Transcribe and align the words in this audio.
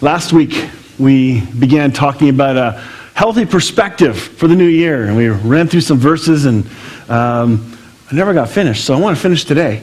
Last 0.00 0.32
week, 0.32 0.70
we 0.96 1.40
began 1.40 1.90
talking 1.90 2.28
about 2.28 2.56
a 2.56 2.80
healthy 3.14 3.44
perspective 3.44 4.16
for 4.16 4.46
the 4.46 4.54
new 4.54 4.68
year, 4.68 5.06
and 5.06 5.16
we 5.16 5.28
ran 5.28 5.66
through 5.66 5.80
some 5.80 5.98
verses, 5.98 6.44
and 6.44 6.64
um, 7.08 7.76
I 8.08 8.14
never 8.14 8.32
got 8.32 8.48
finished, 8.48 8.84
so 8.84 8.94
I 8.94 9.00
want 9.00 9.16
to 9.16 9.20
finish 9.20 9.42
today. 9.44 9.82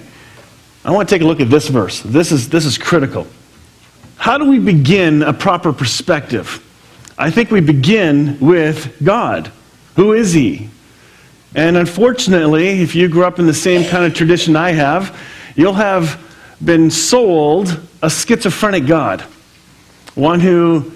I 0.86 0.92
want 0.92 1.10
to 1.10 1.14
take 1.14 1.22
a 1.22 1.26
look 1.26 1.42
at 1.42 1.50
this 1.50 1.68
verse. 1.68 2.00
This 2.02 2.32
is, 2.32 2.48
this 2.48 2.64
is 2.64 2.78
critical. 2.78 3.28
How 4.16 4.38
do 4.38 4.46
we 4.46 4.58
begin 4.58 5.22
a 5.22 5.34
proper 5.34 5.74
perspective? 5.74 6.64
I 7.18 7.30
think 7.30 7.52
we 7.52 7.60
begin 7.60 8.40
with 8.40 8.96
God. 9.04 9.52
Who 9.98 10.14
is 10.14 10.32
He? 10.32 10.70
And 11.56 11.76
unfortunately, 11.76 12.82
if 12.82 12.96
you 12.96 13.10
grew 13.10 13.26
up 13.26 13.38
in 13.38 13.48
the 13.48 13.54
same 13.54 13.86
kind 13.90 14.06
of 14.06 14.14
tradition 14.14 14.56
I 14.56 14.72
have, 14.72 15.20
you'll 15.58 15.74
have 15.74 16.22
been 16.64 16.90
sold 16.90 17.78
a 18.02 18.10
schizophrenic 18.10 18.88
God. 18.88 19.26
One 20.16 20.40
who 20.40 20.94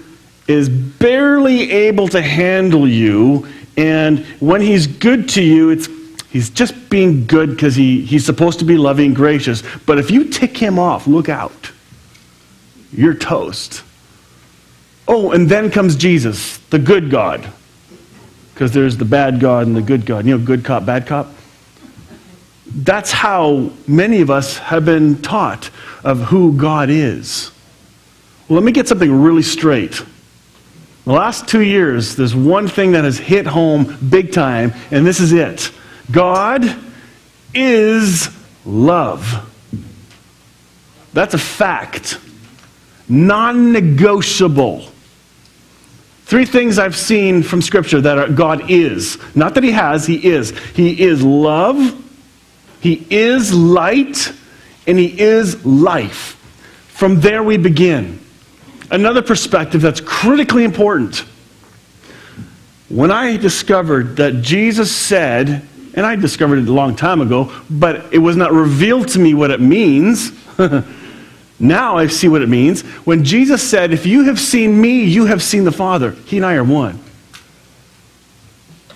is 0.48 0.68
barely 0.68 1.70
able 1.70 2.08
to 2.08 2.20
handle 2.20 2.88
you, 2.88 3.46
and 3.76 4.26
when 4.40 4.60
he's 4.60 4.86
good 4.86 5.28
to 5.30 5.42
you, 5.42 5.70
it's 5.70 5.88
he's 6.30 6.50
just 6.50 6.90
being 6.90 7.26
good 7.26 7.50
because 7.50 7.76
he, 7.76 8.02
he's 8.02 8.24
supposed 8.24 8.58
to 8.58 8.64
be 8.64 8.76
loving 8.76 9.14
gracious. 9.14 9.62
But 9.86 9.98
if 9.98 10.10
you 10.10 10.24
tick 10.24 10.56
him 10.56 10.78
off, 10.78 11.06
look 11.06 11.28
out. 11.28 11.70
You're 12.92 13.14
toast. 13.14 13.84
Oh, 15.06 15.32
and 15.32 15.48
then 15.48 15.70
comes 15.70 15.96
Jesus, 15.96 16.58
the 16.70 16.78
good 16.78 17.10
God. 17.10 17.50
Because 18.54 18.72
there's 18.72 18.96
the 18.96 19.04
bad 19.04 19.40
God 19.40 19.66
and 19.66 19.74
the 19.74 19.82
good 19.82 20.04
God. 20.04 20.26
You 20.26 20.38
know, 20.38 20.44
good 20.44 20.64
cop, 20.64 20.84
bad 20.84 21.06
cop? 21.06 21.28
That's 22.66 23.10
how 23.10 23.70
many 23.88 24.20
of 24.20 24.30
us 24.30 24.58
have 24.58 24.84
been 24.84 25.20
taught 25.22 25.70
of 26.04 26.20
who 26.24 26.56
God 26.56 26.90
is. 26.90 27.50
Well, 28.50 28.56
let 28.56 28.64
me 28.64 28.72
get 28.72 28.88
something 28.88 29.22
really 29.22 29.44
straight. 29.44 30.02
The 31.04 31.12
last 31.12 31.46
two 31.46 31.60
years, 31.60 32.16
there's 32.16 32.34
one 32.34 32.66
thing 32.66 32.92
that 32.92 33.04
has 33.04 33.16
hit 33.16 33.46
home 33.46 33.96
big 34.10 34.32
time, 34.32 34.74
and 34.90 35.06
this 35.06 35.20
is 35.20 35.32
it 35.32 35.70
God 36.10 36.76
is 37.54 38.28
love. 38.66 39.46
That's 41.12 41.32
a 41.34 41.38
fact, 41.38 42.18
non 43.08 43.70
negotiable. 43.70 44.88
Three 46.24 46.44
things 46.44 46.76
I've 46.76 46.96
seen 46.96 47.44
from 47.44 47.62
Scripture 47.62 48.00
that 48.00 48.18
are, 48.18 48.28
God 48.28 48.68
is. 48.68 49.16
Not 49.36 49.54
that 49.54 49.62
He 49.62 49.70
has, 49.70 50.06
He 50.06 50.26
is. 50.26 50.58
He 50.70 51.00
is 51.00 51.22
love, 51.22 51.76
He 52.80 53.06
is 53.10 53.54
light, 53.54 54.32
and 54.88 54.98
He 54.98 55.20
is 55.20 55.64
life. 55.64 56.34
From 56.88 57.20
there 57.20 57.44
we 57.44 57.56
begin. 57.56 58.18
Another 58.90 59.22
perspective 59.22 59.80
that's 59.80 60.00
critically 60.00 60.64
important. 60.64 61.24
When 62.88 63.12
I 63.12 63.36
discovered 63.36 64.16
that 64.16 64.42
Jesus 64.42 64.94
said, 64.94 65.66
and 65.94 66.04
I 66.04 66.16
discovered 66.16 66.58
it 66.58 66.68
a 66.68 66.72
long 66.72 66.96
time 66.96 67.20
ago, 67.20 67.52
but 67.70 68.12
it 68.12 68.18
was 68.18 68.36
not 68.36 68.52
revealed 68.52 69.08
to 69.08 69.20
me 69.20 69.32
what 69.34 69.52
it 69.52 69.60
means. 69.60 70.32
now 71.60 71.96
I 71.96 72.08
see 72.08 72.26
what 72.26 72.42
it 72.42 72.48
means. 72.48 72.82
When 72.82 73.22
Jesus 73.24 73.62
said, 73.62 73.92
If 73.92 74.06
you 74.06 74.24
have 74.24 74.40
seen 74.40 74.80
me, 74.80 75.04
you 75.04 75.26
have 75.26 75.40
seen 75.40 75.62
the 75.62 75.72
Father, 75.72 76.12
he 76.26 76.38
and 76.38 76.46
I 76.46 76.54
are 76.54 76.64
one. 76.64 77.00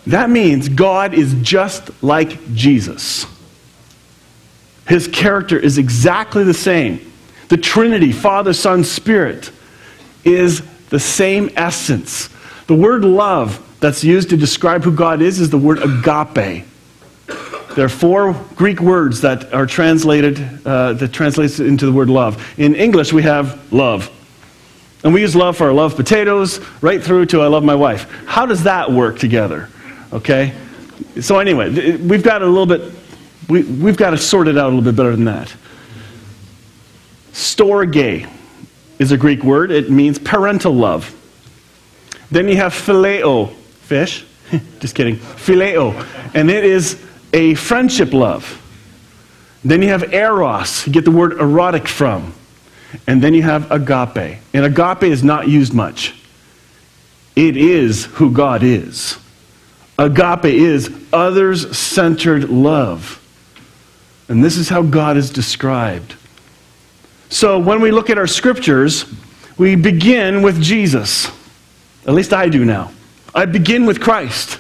That 0.08 0.28
means 0.28 0.68
God 0.68 1.14
is 1.14 1.34
just 1.42 2.02
like 2.02 2.52
Jesus. 2.52 3.26
His 4.88 5.06
character 5.08 5.58
is 5.58 5.78
exactly 5.78 6.42
the 6.42 6.52
same. 6.52 7.12
The 7.48 7.56
Trinity, 7.56 8.10
Father, 8.12 8.52
Son, 8.52 8.82
Spirit 8.84 9.50
is 10.24 10.62
the 10.88 11.00
same 11.00 11.50
essence. 11.56 12.28
The 12.66 12.74
word 12.74 13.04
love 13.04 13.60
that's 13.80 14.02
used 14.02 14.30
to 14.30 14.36
describe 14.36 14.82
who 14.82 14.94
God 14.94 15.20
is 15.20 15.40
is 15.40 15.50
the 15.50 15.58
word 15.58 15.78
agape. 15.82 16.64
There 17.74 17.84
are 17.84 17.88
four 17.88 18.32
Greek 18.54 18.80
words 18.80 19.22
that 19.22 19.52
are 19.52 19.66
translated, 19.66 20.38
uh, 20.64 20.92
that 20.94 21.12
translates 21.12 21.58
into 21.58 21.86
the 21.86 21.92
word 21.92 22.08
love. 22.08 22.54
In 22.58 22.76
English, 22.76 23.12
we 23.12 23.22
have 23.22 23.72
love. 23.72 24.10
And 25.02 25.12
we 25.12 25.20
use 25.20 25.36
love 25.36 25.56
for 25.56 25.68
I 25.68 25.72
love 25.72 25.96
potatoes, 25.96 26.60
right 26.80 27.02
through 27.02 27.26
to 27.26 27.42
I 27.42 27.48
love 27.48 27.64
my 27.64 27.74
wife. 27.74 28.10
How 28.26 28.46
does 28.46 28.62
that 28.62 28.90
work 28.90 29.18
together? 29.18 29.68
Okay? 30.12 30.54
So, 31.20 31.40
anyway, 31.40 31.96
we've 31.96 32.22
got 32.22 32.42
a 32.42 32.46
little 32.46 32.66
bit, 32.66 32.92
we, 33.48 33.62
we've 33.64 33.96
got 33.96 34.10
to 34.10 34.18
sort 34.18 34.48
it 34.48 34.56
out 34.56 34.66
a 34.66 34.68
little 34.68 34.82
bit 34.82 34.96
better 34.96 35.10
than 35.10 35.24
that. 35.24 35.52
Storge 37.32 38.30
is 38.98 39.12
a 39.12 39.16
Greek 39.16 39.42
word. 39.42 39.70
It 39.70 39.90
means 39.90 40.18
parental 40.18 40.74
love. 40.74 41.14
Then 42.30 42.48
you 42.48 42.56
have 42.56 42.72
phileo, 42.72 43.52
fish. 43.52 44.24
Just 44.80 44.94
kidding. 44.94 45.16
Phileo. 45.16 46.06
And 46.34 46.50
it 46.50 46.64
is 46.64 47.02
a 47.32 47.54
friendship 47.54 48.12
love. 48.12 48.60
Then 49.64 49.82
you 49.82 49.88
have 49.88 50.12
eros. 50.12 50.86
You 50.86 50.92
get 50.92 51.04
the 51.04 51.10
word 51.10 51.32
erotic 51.34 51.88
from. 51.88 52.34
And 53.06 53.22
then 53.22 53.34
you 53.34 53.42
have 53.42 53.70
agape. 53.70 54.38
And 54.52 54.64
agape 54.64 55.04
is 55.04 55.24
not 55.24 55.48
used 55.48 55.72
much. 55.72 56.14
It 57.34 57.56
is 57.56 58.06
who 58.06 58.30
God 58.30 58.62
is. 58.62 59.18
Agape 59.98 60.44
is 60.44 60.92
others 61.12 61.76
centered 61.76 62.48
love. 62.48 63.20
And 64.28 64.42
this 64.42 64.56
is 64.56 64.68
how 64.68 64.82
God 64.82 65.16
is 65.16 65.30
described. 65.30 66.14
So 67.28 67.58
when 67.58 67.80
we 67.80 67.90
look 67.90 68.10
at 68.10 68.18
our 68.18 68.26
scriptures, 68.26 69.04
we 69.56 69.76
begin 69.76 70.42
with 70.42 70.62
Jesus. 70.62 71.30
At 72.06 72.14
least 72.14 72.32
I 72.32 72.48
do 72.48 72.64
now. 72.64 72.92
I 73.34 73.46
begin 73.46 73.86
with 73.86 74.00
Christ. 74.00 74.58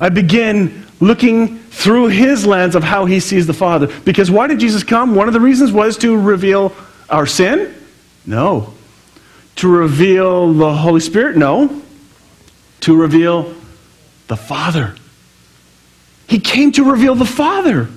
I 0.00 0.08
begin 0.08 0.86
looking 1.00 1.58
through 1.58 2.08
his 2.08 2.46
lens 2.46 2.74
of 2.74 2.82
how 2.82 3.04
he 3.04 3.20
sees 3.20 3.46
the 3.46 3.54
Father. 3.54 3.86
Because 4.04 4.30
why 4.30 4.46
did 4.46 4.60
Jesus 4.60 4.82
come? 4.82 5.14
One 5.14 5.28
of 5.28 5.34
the 5.34 5.40
reasons 5.40 5.72
was 5.72 5.96
to 5.98 6.18
reveal 6.18 6.74
our 7.08 7.26
sin? 7.26 7.74
No. 8.26 8.74
To 9.56 9.68
reveal 9.68 10.52
the 10.52 10.74
Holy 10.74 11.00
Spirit? 11.00 11.36
No. 11.36 11.82
To 12.80 12.96
reveal 12.96 13.54
the 14.28 14.36
Father. 14.36 14.94
He 16.26 16.38
came 16.38 16.72
to 16.72 16.90
reveal 16.90 17.14
the 17.14 17.24
Father. 17.24 17.88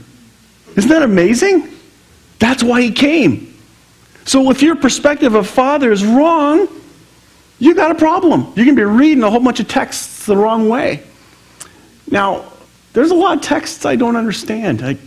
Isn't 0.76 0.90
that 0.90 1.04
amazing? 1.04 1.70
That's 2.40 2.64
why 2.64 2.82
he 2.82 2.92
came. 2.92 3.51
So 4.26 4.52
if 4.52 4.62
your 4.62 4.76
perspective 4.76 5.36
of 5.36 5.48
Father 5.48 5.92
is 5.92 6.06
wrong, 6.06 6.68
you 7.60 7.76
got 7.76 7.92
a 7.92 7.96
problem. 7.96 8.42
You're 8.56 8.66
going 8.66 8.76
to 8.76 8.82
be 8.82 8.84
reading 8.84 9.24
a 9.24 9.30
whole 9.30 9.40
bunch 9.40 9.60
of 9.60 9.68
texts 9.68 10.26
the 10.26 10.36
wrong 10.36 10.70
way. 10.70 11.04
Now, 12.10 12.52
there's 12.94 13.12
a 13.12 13.16
lot 13.16 13.38
of 13.38 13.44
texts 13.44 13.86
I 13.86 13.96
don't 13.96 14.16
understand, 14.16 14.82
I, 14.82 14.98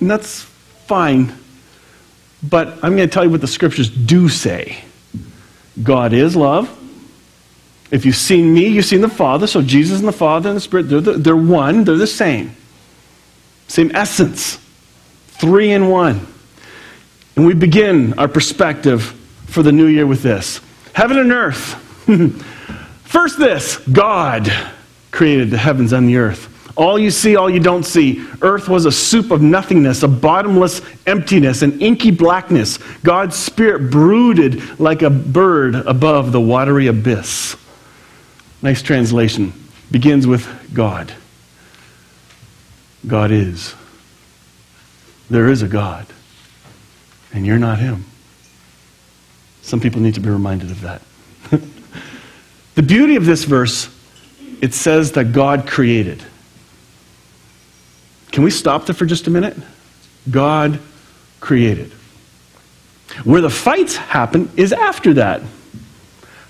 and 0.00 0.10
that's 0.10 0.42
fine. 0.86 1.34
But 2.42 2.68
I'm 2.82 2.96
going 2.96 3.08
to 3.08 3.12
tell 3.12 3.24
you 3.24 3.30
what 3.30 3.40
the 3.40 3.46
scriptures 3.46 3.88
do 3.88 4.28
say 4.28 4.84
God 5.82 6.12
is 6.12 6.36
love. 6.36 6.80
If 7.90 8.04
you've 8.04 8.16
seen 8.16 8.52
me, 8.52 8.66
you've 8.66 8.84
seen 8.84 9.00
the 9.00 9.08
Father. 9.08 9.46
So 9.46 9.62
Jesus 9.62 9.98
and 9.98 10.08
the 10.08 10.12
Father 10.12 10.50
and 10.50 10.56
the 10.56 10.60
Spirit, 10.60 10.84
they're, 10.84 11.00
the, 11.00 11.12
they're 11.12 11.36
one, 11.36 11.84
they're 11.84 11.96
the 11.96 12.06
same. 12.06 12.56
Same 13.68 13.90
essence. 13.94 14.58
Three 15.28 15.72
in 15.72 15.88
one. 15.88 16.26
And 17.36 17.46
we 17.46 17.54
begin 17.54 18.18
our 18.18 18.28
perspective 18.28 19.02
for 19.46 19.62
the 19.62 19.72
new 19.72 19.86
year 19.86 20.06
with 20.06 20.22
this 20.22 20.60
Heaven 20.92 21.18
and 21.18 21.32
earth. 21.32 21.74
First, 23.04 23.38
this 23.38 23.78
God 23.78 24.52
created 25.10 25.50
the 25.50 25.58
heavens 25.58 25.92
and 25.92 26.08
the 26.08 26.16
earth. 26.16 26.50
All 26.76 26.98
you 26.98 27.10
see, 27.10 27.36
all 27.36 27.48
you 27.48 27.60
don't 27.60 27.84
see. 27.84 28.26
Earth 28.42 28.68
was 28.68 28.84
a 28.84 28.92
soup 28.92 29.30
of 29.30 29.40
nothingness, 29.40 30.02
a 30.02 30.08
bottomless 30.08 30.82
emptiness, 31.06 31.62
an 31.62 31.80
inky 31.80 32.10
blackness. 32.10 32.78
God's 33.04 33.36
Spirit 33.36 33.90
brooded 33.90 34.80
like 34.80 35.02
a 35.02 35.10
bird 35.10 35.76
above 35.76 36.32
the 36.32 36.40
watery 36.40 36.88
abyss. 36.88 37.56
Nice 38.60 38.82
translation. 38.82 39.52
Begins 39.90 40.26
with 40.26 40.48
God. 40.74 41.12
God 43.06 43.30
is. 43.30 43.74
There 45.30 45.48
is 45.48 45.62
a 45.62 45.68
God 45.68 46.06
and 47.34 47.44
you're 47.44 47.58
not 47.58 47.78
him. 47.78 48.04
Some 49.62 49.80
people 49.80 50.00
need 50.00 50.14
to 50.14 50.20
be 50.20 50.30
reminded 50.30 50.70
of 50.70 50.80
that. 50.82 51.02
the 52.74 52.82
beauty 52.82 53.16
of 53.16 53.26
this 53.26 53.44
verse, 53.44 53.88
it 54.62 54.72
says 54.72 55.12
that 55.12 55.32
God 55.32 55.66
created. 55.66 56.22
Can 58.30 58.44
we 58.44 58.50
stop 58.50 58.86
there 58.86 58.94
for 58.94 59.04
just 59.04 59.26
a 59.26 59.30
minute? 59.30 59.56
God 60.30 60.80
created. 61.40 61.92
Where 63.24 63.40
the 63.40 63.50
fights 63.50 63.96
happen 63.96 64.50
is 64.56 64.72
after 64.72 65.14
that. 65.14 65.42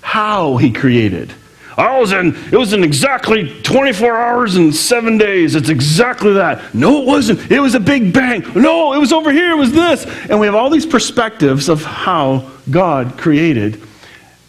How 0.01 0.57
he 0.57 0.71
created. 0.71 1.33
I 1.77 1.99
was 1.99 2.13
in, 2.13 2.35
it 2.51 2.57
was 2.57 2.71
in 2.71 2.83
exactly 2.83 3.61
24 3.61 4.15
hours 4.15 4.55
and 4.55 4.73
seven 4.73 5.17
days. 5.17 5.55
It's 5.55 5.69
exactly 5.69 6.33
that. 6.33 6.73
No, 6.73 7.01
it 7.01 7.05
wasn't. 7.05 7.51
It 7.51 7.59
was 7.59 7.75
a 7.75 7.79
big 7.79 8.13
bang. 8.13 8.41
No, 8.55 8.93
it 8.93 8.97
was 8.97 9.11
over 9.11 9.31
here. 9.31 9.51
It 9.51 9.57
was 9.57 9.73
this. 9.73 10.05
And 10.29 10.39
we 10.39 10.45
have 10.45 10.55
all 10.55 10.69
these 10.69 10.85
perspectives 10.85 11.67
of 11.67 11.83
how 11.83 12.49
God 12.69 13.17
created. 13.17 13.81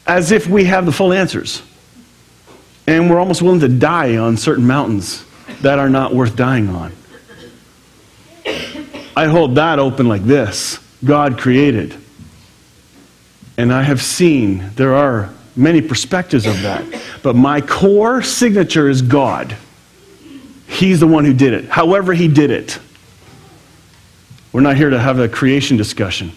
as 0.06 0.30
if 0.30 0.46
we 0.46 0.64
have 0.64 0.86
the 0.86 0.92
full 0.92 1.12
answers. 1.12 1.62
And 2.86 3.10
we're 3.10 3.18
almost 3.18 3.42
willing 3.42 3.60
to 3.60 3.68
die 3.68 4.16
on 4.16 4.36
certain 4.36 4.66
mountains 4.66 5.24
that 5.62 5.78
are 5.78 5.90
not 5.90 6.14
worth 6.14 6.36
dying 6.36 6.68
on. 6.68 6.92
I 9.16 9.26
hold 9.26 9.56
that 9.56 9.78
open 9.78 10.08
like 10.08 10.22
this 10.22 10.78
God 11.04 11.38
created. 11.38 11.96
And 13.58 13.72
I 13.72 13.82
have 13.82 14.02
seen 14.02 14.70
there 14.76 14.94
are 14.94 15.30
many 15.56 15.80
perspectives 15.80 16.46
of 16.46 16.62
that. 16.62 16.84
But 17.22 17.34
my 17.34 17.60
core 17.60 18.22
signature 18.22 18.88
is 18.88 19.02
God. 19.02 19.56
He's 20.68 21.00
the 21.00 21.06
one 21.06 21.24
who 21.24 21.32
did 21.32 21.54
it, 21.54 21.66
however, 21.66 22.12
He 22.12 22.28
did 22.28 22.50
it. 22.50 22.78
We're 24.52 24.60
not 24.60 24.76
here 24.76 24.90
to 24.90 24.98
have 24.98 25.18
a 25.18 25.28
creation 25.28 25.76
discussion, 25.76 26.32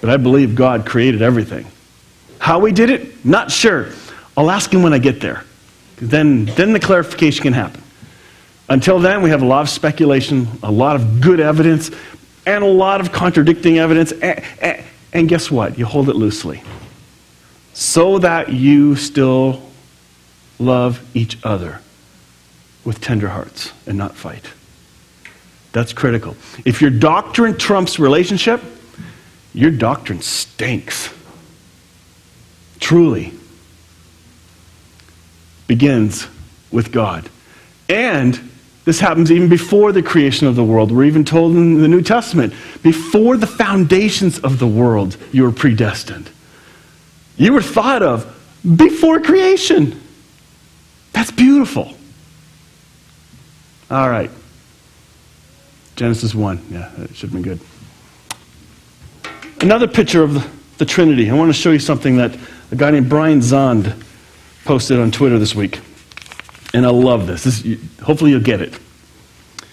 but 0.00 0.10
I 0.10 0.16
believe 0.16 0.54
God 0.54 0.86
created 0.86 1.22
everything. 1.22 1.66
How 2.38 2.64
He 2.64 2.72
did 2.72 2.90
it, 2.90 3.24
not 3.24 3.50
sure. 3.50 3.88
I'll 4.36 4.50
ask 4.50 4.72
Him 4.72 4.82
when 4.82 4.92
I 4.92 4.98
get 4.98 5.20
there. 5.20 5.44
Then, 5.96 6.46
then 6.46 6.72
the 6.72 6.80
clarification 6.80 7.42
can 7.42 7.52
happen. 7.52 7.82
Until 8.68 8.98
then, 8.98 9.22
we 9.22 9.30
have 9.30 9.42
a 9.42 9.46
lot 9.46 9.62
of 9.62 9.68
speculation, 9.68 10.48
a 10.62 10.70
lot 10.70 10.96
of 10.96 11.20
good 11.20 11.40
evidence, 11.40 11.90
and 12.46 12.64
a 12.64 12.66
lot 12.66 13.00
of 13.00 13.12
contradicting 13.12 13.78
evidence. 13.78 14.12
And, 14.12 14.44
and, 14.60 14.84
and 15.12 15.28
guess 15.28 15.50
what? 15.50 15.78
You 15.78 15.84
hold 15.84 16.08
it 16.08 16.16
loosely. 16.16 16.62
So 17.74 18.18
that 18.18 18.52
you 18.52 18.96
still 18.96 19.62
love 20.58 21.04
each 21.14 21.38
other 21.44 21.80
with 22.84 23.00
tender 23.00 23.28
hearts 23.28 23.72
and 23.86 23.96
not 23.96 24.14
fight. 24.14 24.50
That's 25.72 25.92
critical. 25.92 26.36
If 26.64 26.82
your 26.82 26.90
doctrine 26.90 27.56
trumps 27.56 27.98
relationship, 27.98 28.62
your 29.54 29.70
doctrine 29.70 30.20
stinks. 30.20 31.12
Truly. 32.78 33.32
Begins 35.66 36.26
with 36.70 36.92
God. 36.92 37.28
And 37.88 38.50
this 38.84 39.00
happens 39.00 39.30
even 39.30 39.48
before 39.48 39.92
the 39.92 40.02
creation 40.02 40.46
of 40.46 40.56
the 40.56 40.64
world. 40.64 40.90
We're 40.90 41.04
even 41.04 41.24
told 41.24 41.52
in 41.52 41.80
the 41.80 41.88
New 41.88 42.02
Testament 42.02 42.52
before 42.82 43.36
the 43.36 43.46
foundations 43.46 44.38
of 44.40 44.58
the 44.58 44.66
world, 44.66 45.16
you 45.30 45.44
were 45.44 45.52
predestined. 45.52 46.30
You 47.42 47.52
were 47.52 47.60
thought 47.60 48.04
of 48.04 48.24
before 48.76 49.18
creation. 49.18 50.00
That's 51.12 51.32
beautiful. 51.32 51.92
All 53.90 54.08
right. 54.08 54.30
Genesis 55.96 56.36
1. 56.36 56.66
Yeah, 56.70 56.88
it 57.02 57.16
should 57.16 57.32
have 57.32 57.42
been 57.42 57.42
good. 57.42 57.58
Another 59.60 59.88
picture 59.88 60.22
of 60.22 60.78
the 60.78 60.84
Trinity. 60.84 61.28
I 61.30 61.34
want 61.34 61.48
to 61.48 61.52
show 61.52 61.72
you 61.72 61.80
something 61.80 62.18
that 62.18 62.38
a 62.70 62.76
guy 62.76 62.92
named 62.92 63.08
Brian 63.08 63.40
Zahnd 63.40 64.00
posted 64.64 65.00
on 65.00 65.10
Twitter 65.10 65.40
this 65.40 65.52
week. 65.52 65.80
And 66.72 66.86
I 66.86 66.90
love 66.90 67.26
this. 67.26 67.42
this 67.42 67.66
hopefully, 68.00 68.30
you'll 68.30 68.40
get 68.40 68.60
it. 68.60 68.78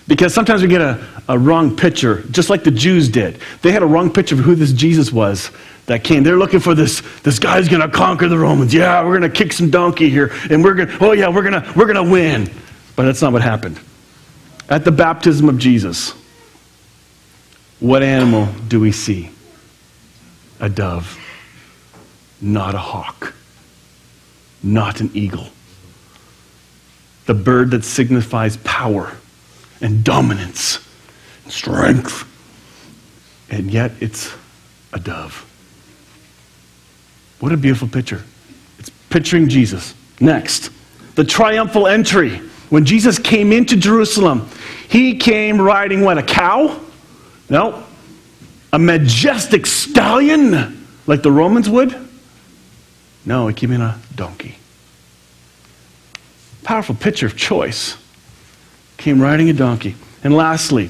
Because 0.07 0.33
sometimes 0.33 0.63
we 0.63 0.69
get 0.69 0.81
a, 0.81 1.07
a 1.27 1.37
wrong 1.37 1.77
picture, 1.77 2.23
just 2.31 2.49
like 2.49 2.63
the 2.63 2.71
Jews 2.71 3.09
did. 3.09 3.37
They 3.61 3.71
had 3.71 3.83
a 3.83 3.85
wrong 3.85 4.11
picture 4.11 4.33
of 4.33 4.41
who 4.41 4.55
this 4.55 4.73
Jesus 4.73 5.11
was 5.11 5.51
that 5.89 6.03
came. 6.03 6.23
They're 6.23 6.37
looking 6.37 6.59
for 6.59 6.73
this, 6.73 7.01
this 7.21 7.37
guy's 7.37 7.67
going 7.67 7.81
to 7.81 7.89
conquer 7.89 8.27
the 8.27 8.39
Romans. 8.39 8.73
Yeah, 8.73 9.03
we're 9.03 9.19
going 9.19 9.29
to 9.29 9.37
kick 9.37 9.51
some 9.53 9.69
donkey 9.69 10.09
here. 10.09 10.31
And 10.49 10.63
we're 10.63 10.73
going 10.73 10.87
to, 10.87 11.05
oh, 11.05 11.11
yeah, 11.11 11.27
we're 11.27 11.41
going 11.41 11.61
to 11.61 11.73
we're 11.75 11.91
going 11.91 12.03
to 12.03 12.11
win. 12.11 12.49
But 12.95 13.03
that's 13.03 13.21
not 13.21 13.33
what 13.33 13.41
happened. 13.41 13.79
At 14.69 14.85
the 14.85 14.91
baptism 14.91 15.49
of 15.49 15.57
Jesus, 15.57 16.13
what 17.79 18.03
animal 18.03 18.47
do 18.67 18.79
we 18.79 18.91
see? 18.91 19.31
A 20.59 20.69
dove, 20.69 21.17
not 22.41 22.75
a 22.75 22.79
hawk, 22.79 23.33
not 24.63 25.01
an 25.01 25.11
eagle 25.13 25.47
the 27.29 27.35
bird 27.35 27.69
that 27.69 27.85
signifies 27.85 28.57
power 28.57 29.15
and 29.81 30.03
dominance 30.03 30.79
and 31.43 31.53
strength. 31.53 32.25
And 33.51 33.69
yet 33.69 33.91
it's 33.99 34.33
a 34.93 34.99
dove. 34.99 35.45
What 37.39 37.51
a 37.51 37.57
beautiful 37.57 37.87
picture. 37.87 38.23
It's 38.77 38.89
picturing 39.09 39.49
Jesus. 39.49 39.93
Next, 40.19 40.69
the 41.15 41.23
triumphal 41.23 41.87
entry. 41.87 42.41
When 42.69 42.85
Jesus 42.85 43.17
came 43.17 43.51
into 43.51 43.75
Jerusalem, 43.75 44.47
he 44.89 45.17
came 45.17 45.59
riding 45.59 46.01
what? 46.01 46.17
A 46.17 46.23
cow? 46.23 46.79
No. 47.49 47.83
A 48.71 48.77
majestic 48.77 49.65
stallion, 49.65 50.85
like 51.07 51.23
the 51.23 51.31
Romans 51.31 51.67
would? 51.67 51.95
No, 53.25 53.47
he 53.47 53.55
came 53.55 53.71
in 53.71 53.81
a 53.81 53.97
donkey. 54.15 54.57
Powerful 56.63 56.95
picture 56.95 57.25
of 57.25 57.35
choice. 57.35 57.97
Came 58.97 59.19
riding 59.21 59.49
a 59.49 59.53
donkey. 59.53 59.95
And 60.23 60.35
lastly, 60.35 60.89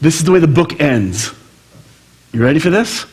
this 0.00 0.16
is 0.16 0.24
the 0.24 0.32
way 0.32 0.38
the 0.38 0.46
book 0.46 0.80
ends. 0.80 1.32
You 2.32 2.42
ready 2.42 2.60
for 2.60 2.70
this? 2.70 3.04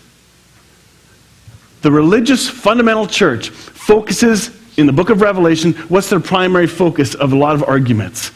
The 1.81 1.91
religious 1.91 2.49
fundamental 2.49 3.07
church 3.07 3.49
focuses 3.49 4.51
in 4.77 4.85
the 4.85 4.93
book 4.93 5.09
of 5.09 5.21
Revelation, 5.21 5.73
what's 5.89 6.09
their 6.09 6.19
primary 6.19 6.67
focus 6.67 7.15
of 7.15 7.33
a 7.33 7.37
lot 7.37 7.55
of 7.55 7.63
arguments? 7.63 8.29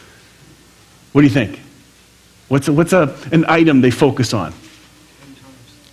What 1.12 1.22
do 1.22 1.26
you 1.26 1.32
think? 1.32 1.60
What's, 2.48 2.68
a, 2.68 2.72
what's 2.72 2.92
a, 2.92 3.16
an 3.32 3.44
item 3.48 3.80
they 3.80 3.90
focus 3.90 4.34
on? 4.34 4.52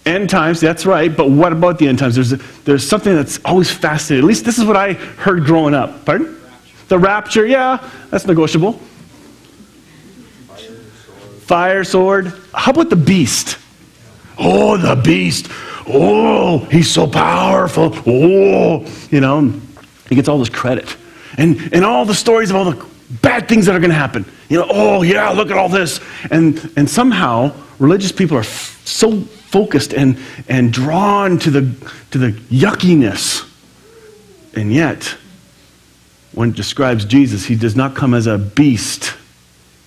End 0.05 0.29
times, 0.29 0.59
that's 0.59 0.85
right, 0.85 1.15
but 1.15 1.29
what 1.29 1.53
about 1.53 1.79
the 1.79 1.87
end 1.87 1.97
times? 1.97 2.15
There's, 2.15 2.33
a, 2.33 2.37
there's 2.65 2.85
something 2.87 3.15
that's 3.15 3.39
always 3.45 3.71
fascinating. 3.71 4.25
At 4.25 4.27
least 4.27 4.43
this 4.43 4.57
is 4.57 4.65
what 4.65 4.75
I 4.75 4.93
heard 4.93 5.45
growing 5.45 5.73
up. 5.73 6.05
Pardon? 6.05 6.39
The 6.89 6.99
rapture, 6.99 7.45
yeah, 7.45 7.89
that's 8.09 8.27
negotiable. 8.27 8.73
Fire 11.43 11.83
sword. 11.83 12.33
How 12.53 12.71
about 12.71 12.89
the 12.89 12.95
beast? 12.97 13.57
Oh, 14.37 14.75
the 14.77 14.95
beast. 15.01 15.47
Oh, 15.87 16.59
he's 16.71 16.89
so 16.89 17.07
powerful. 17.07 17.93
Oh, 18.05 18.85
you 19.09 19.19
know, 19.19 19.53
he 20.09 20.15
gets 20.15 20.27
all 20.27 20.39
this 20.39 20.49
credit. 20.49 20.95
And, 21.37 21.73
and 21.73 21.83
all 21.83 22.05
the 22.05 22.15
stories 22.15 22.49
of 22.49 22.55
all 22.55 22.65
the 22.71 22.85
bad 23.21 23.47
things 23.47 23.65
that 23.65 23.75
are 23.75 23.79
going 23.79 23.89
to 23.91 23.95
happen. 23.95 24.25
You 24.49 24.59
know, 24.59 24.67
oh, 24.69 25.01
yeah, 25.01 25.29
look 25.29 25.51
at 25.51 25.57
all 25.57 25.69
this. 25.69 25.99
And, 26.29 26.71
and 26.77 26.89
somehow, 26.89 27.53
religious 27.79 28.11
people 28.11 28.37
are 28.37 28.41
f- 28.41 28.81
so 28.85 29.21
focused 29.21 29.93
and, 29.93 30.19
and 30.47 30.71
drawn 30.71 31.39
to 31.39 31.51
the, 31.51 31.91
to 32.11 32.17
the 32.17 32.31
yuckiness. 32.31 33.49
And 34.55 34.71
yet, 34.71 35.15
when 36.33 36.49
it 36.49 36.55
describes 36.55 37.05
Jesus, 37.05 37.45
he 37.45 37.55
does 37.55 37.75
not 37.75 37.95
come 37.95 38.13
as 38.13 38.27
a 38.27 38.37
beast, 38.37 39.15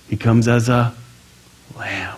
he 0.09 0.17
comes 0.17 0.49
as 0.49 0.69
a 0.69 0.95
lamb. 1.77 2.16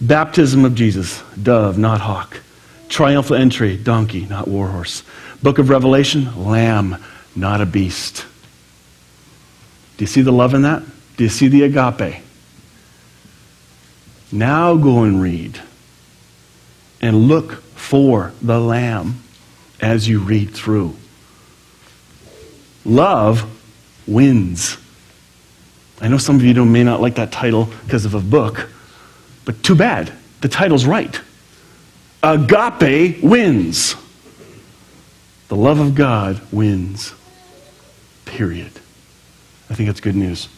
Baptism 0.00 0.64
of 0.64 0.74
Jesus, 0.74 1.22
dove, 1.42 1.78
not 1.78 2.00
hawk. 2.00 2.40
Triumphal 2.88 3.36
entry, 3.36 3.76
donkey, 3.76 4.26
not 4.26 4.48
warhorse. 4.48 5.02
Book 5.42 5.58
of 5.58 5.68
Revelation, 5.68 6.46
lamb, 6.46 6.96
not 7.36 7.60
a 7.60 7.66
beast. 7.66 8.24
Do 9.96 10.04
you 10.04 10.06
see 10.06 10.22
the 10.22 10.32
love 10.32 10.54
in 10.54 10.62
that? 10.62 10.82
Do 11.16 11.24
you 11.24 11.30
see 11.30 11.48
the 11.48 11.62
agape? 11.64 12.22
Now 14.32 14.76
go 14.76 15.02
and 15.02 15.20
read 15.20 15.60
and 17.00 17.28
look 17.28 17.62
for 17.74 18.32
the 18.40 18.58
lamb 18.58 19.22
as 19.80 20.08
you 20.08 20.20
read 20.20 20.50
through. 20.50 20.96
Love 22.84 23.44
wins. 24.06 24.78
I 26.00 26.08
know 26.08 26.18
some 26.18 26.36
of 26.36 26.44
you 26.44 26.64
may 26.64 26.84
not 26.84 27.00
like 27.00 27.16
that 27.16 27.30
title 27.32 27.68
because 27.84 28.04
of 28.04 28.14
a 28.14 28.20
book, 28.20 28.70
but 29.44 29.62
too 29.62 29.74
bad. 29.74 30.12
The 30.40 30.48
title's 30.48 30.86
right. 30.86 31.20
Agape 32.22 33.22
wins. 33.22 33.94
The 35.48 35.56
love 35.56 35.80
of 35.80 35.94
God 35.94 36.40
wins. 36.52 37.14
Period. 38.24 38.72
I 39.68 39.74
think 39.74 39.88
that's 39.88 40.00
good 40.00 40.16
news. 40.16 40.48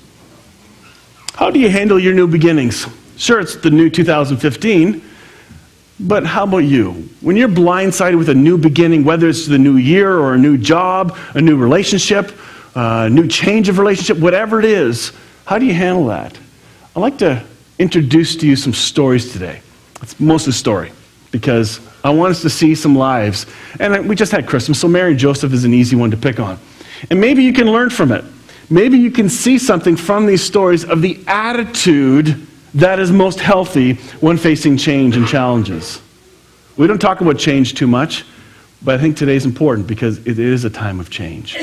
How 1.34 1.50
do 1.50 1.58
you 1.58 1.70
handle 1.70 1.98
your 1.98 2.14
new 2.14 2.26
beginnings? 2.26 2.86
Sure, 3.16 3.40
it's 3.40 3.56
the 3.56 3.70
new 3.70 3.88
2015. 3.88 5.02
But 6.00 6.26
how 6.26 6.44
about 6.44 6.58
you? 6.58 7.08
When 7.20 7.36
you're 7.36 7.48
blindsided 7.48 8.18
with 8.18 8.28
a 8.28 8.34
new 8.34 8.58
beginning, 8.58 9.04
whether 9.04 9.28
it's 9.28 9.46
the 9.46 9.58
new 9.58 9.76
year 9.76 10.18
or 10.18 10.34
a 10.34 10.38
new 10.38 10.58
job, 10.58 11.16
a 11.34 11.40
new 11.40 11.56
relationship, 11.56 12.32
a 12.74 13.08
new 13.08 13.28
change 13.28 13.68
of 13.68 13.78
relationship, 13.78 14.18
whatever 14.18 14.58
it 14.58 14.64
is, 14.64 15.12
how 15.44 15.58
do 15.58 15.66
you 15.66 15.74
handle 15.74 16.06
that? 16.06 16.36
I'd 16.96 17.00
like 17.00 17.18
to 17.18 17.44
introduce 17.82 18.36
to 18.36 18.46
you 18.46 18.54
some 18.54 18.72
stories 18.72 19.32
today. 19.32 19.60
It's 20.00 20.18
mostly 20.20 20.50
a 20.50 20.54
story 20.54 20.92
because 21.32 21.80
I 22.04 22.10
want 22.10 22.30
us 22.30 22.42
to 22.42 22.50
see 22.50 22.74
some 22.76 22.94
lives. 22.96 23.46
And 23.80 24.08
we 24.08 24.14
just 24.14 24.30
had 24.30 24.46
Christmas, 24.46 24.80
so 24.80 24.88
Mary 24.88 25.10
and 25.10 25.18
Joseph 25.18 25.52
is 25.52 25.64
an 25.64 25.74
easy 25.74 25.96
one 25.96 26.10
to 26.12 26.16
pick 26.16 26.38
on. 26.38 26.58
And 27.10 27.20
maybe 27.20 27.42
you 27.42 27.52
can 27.52 27.66
learn 27.70 27.90
from 27.90 28.12
it. 28.12 28.24
Maybe 28.70 28.98
you 28.98 29.10
can 29.10 29.28
see 29.28 29.58
something 29.58 29.96
from 29.96 30.26
these 30.26 30.42
stories 30.42 30.84
of 30.84 31.02
the 31.02 31.18
attitude 31.26 32.46
that 32.74 33.00
is 33.00 33.10
most 33.10 33.40
healthy 33.40 33.94
when 34.20 34.38
facing 34.38 34.76
change 34.76 35.16
and 35.16 35.26
challenges. 35.26 36.00
We 36.76 36.86
don't 36.86 37.00
talk 37.00 37.20
about 37.20 37.38
change 37.38 37.74
too 37.74 37.86
much, 37.86 38.24
But 38.84 38.96
I 38.96 38.98
think 38.98 39.16
today 39.16 39.36
is 39.36 39.44
important 39.44 39.86
because 39.86 40.18
it 40.26 40.38
is 40.38 40.64
a 40.64 40.70
time 40.70 40.98
of 40.98 41.08
change. 41.10 41.56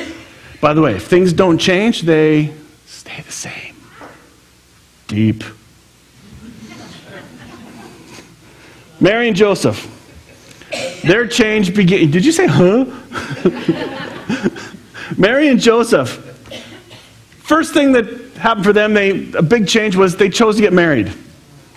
By 0.62 0.74
the 0.74 0.82
way, 0.82 0.96
if 0.96 1.08
things 1.08 1.34
don't 1.34 1.58
change, 1.58 2.02
they 2.04 2.54
stay 2.86 3.22
the 3.26 3.32
same. 3.32 3.76
Deep. 5.08 5.44
Mary 9.00 9.28
and 9.28 9.36
Joseph. 9.36 9.96
Their 11.04 11.28
change 11.28 11.76
began. 11.76 12.12
Did 12.12 12.26
you 12.26 12.32
say, 12.32 12.48
huh? 12.48 12.86
Mary 15.18 15.48
and 15.48 15.60
Joseph. 15.60 16.26
First 17.40 17.74
thing 17.74 17.94
that 17.94 18.06
happened 18.36 18.66
for 18.66 18.74
them, 18.74 18.94
they, 18.94 19.32
a 19.34 19.42
big 19.42 19.68
change 19.68 19.96
was 19.96 20.16
they 20.16 20.30
chose 20.30 20.56
to 20.58 20.62
get 20.62 20.74
married. 20.74 21.12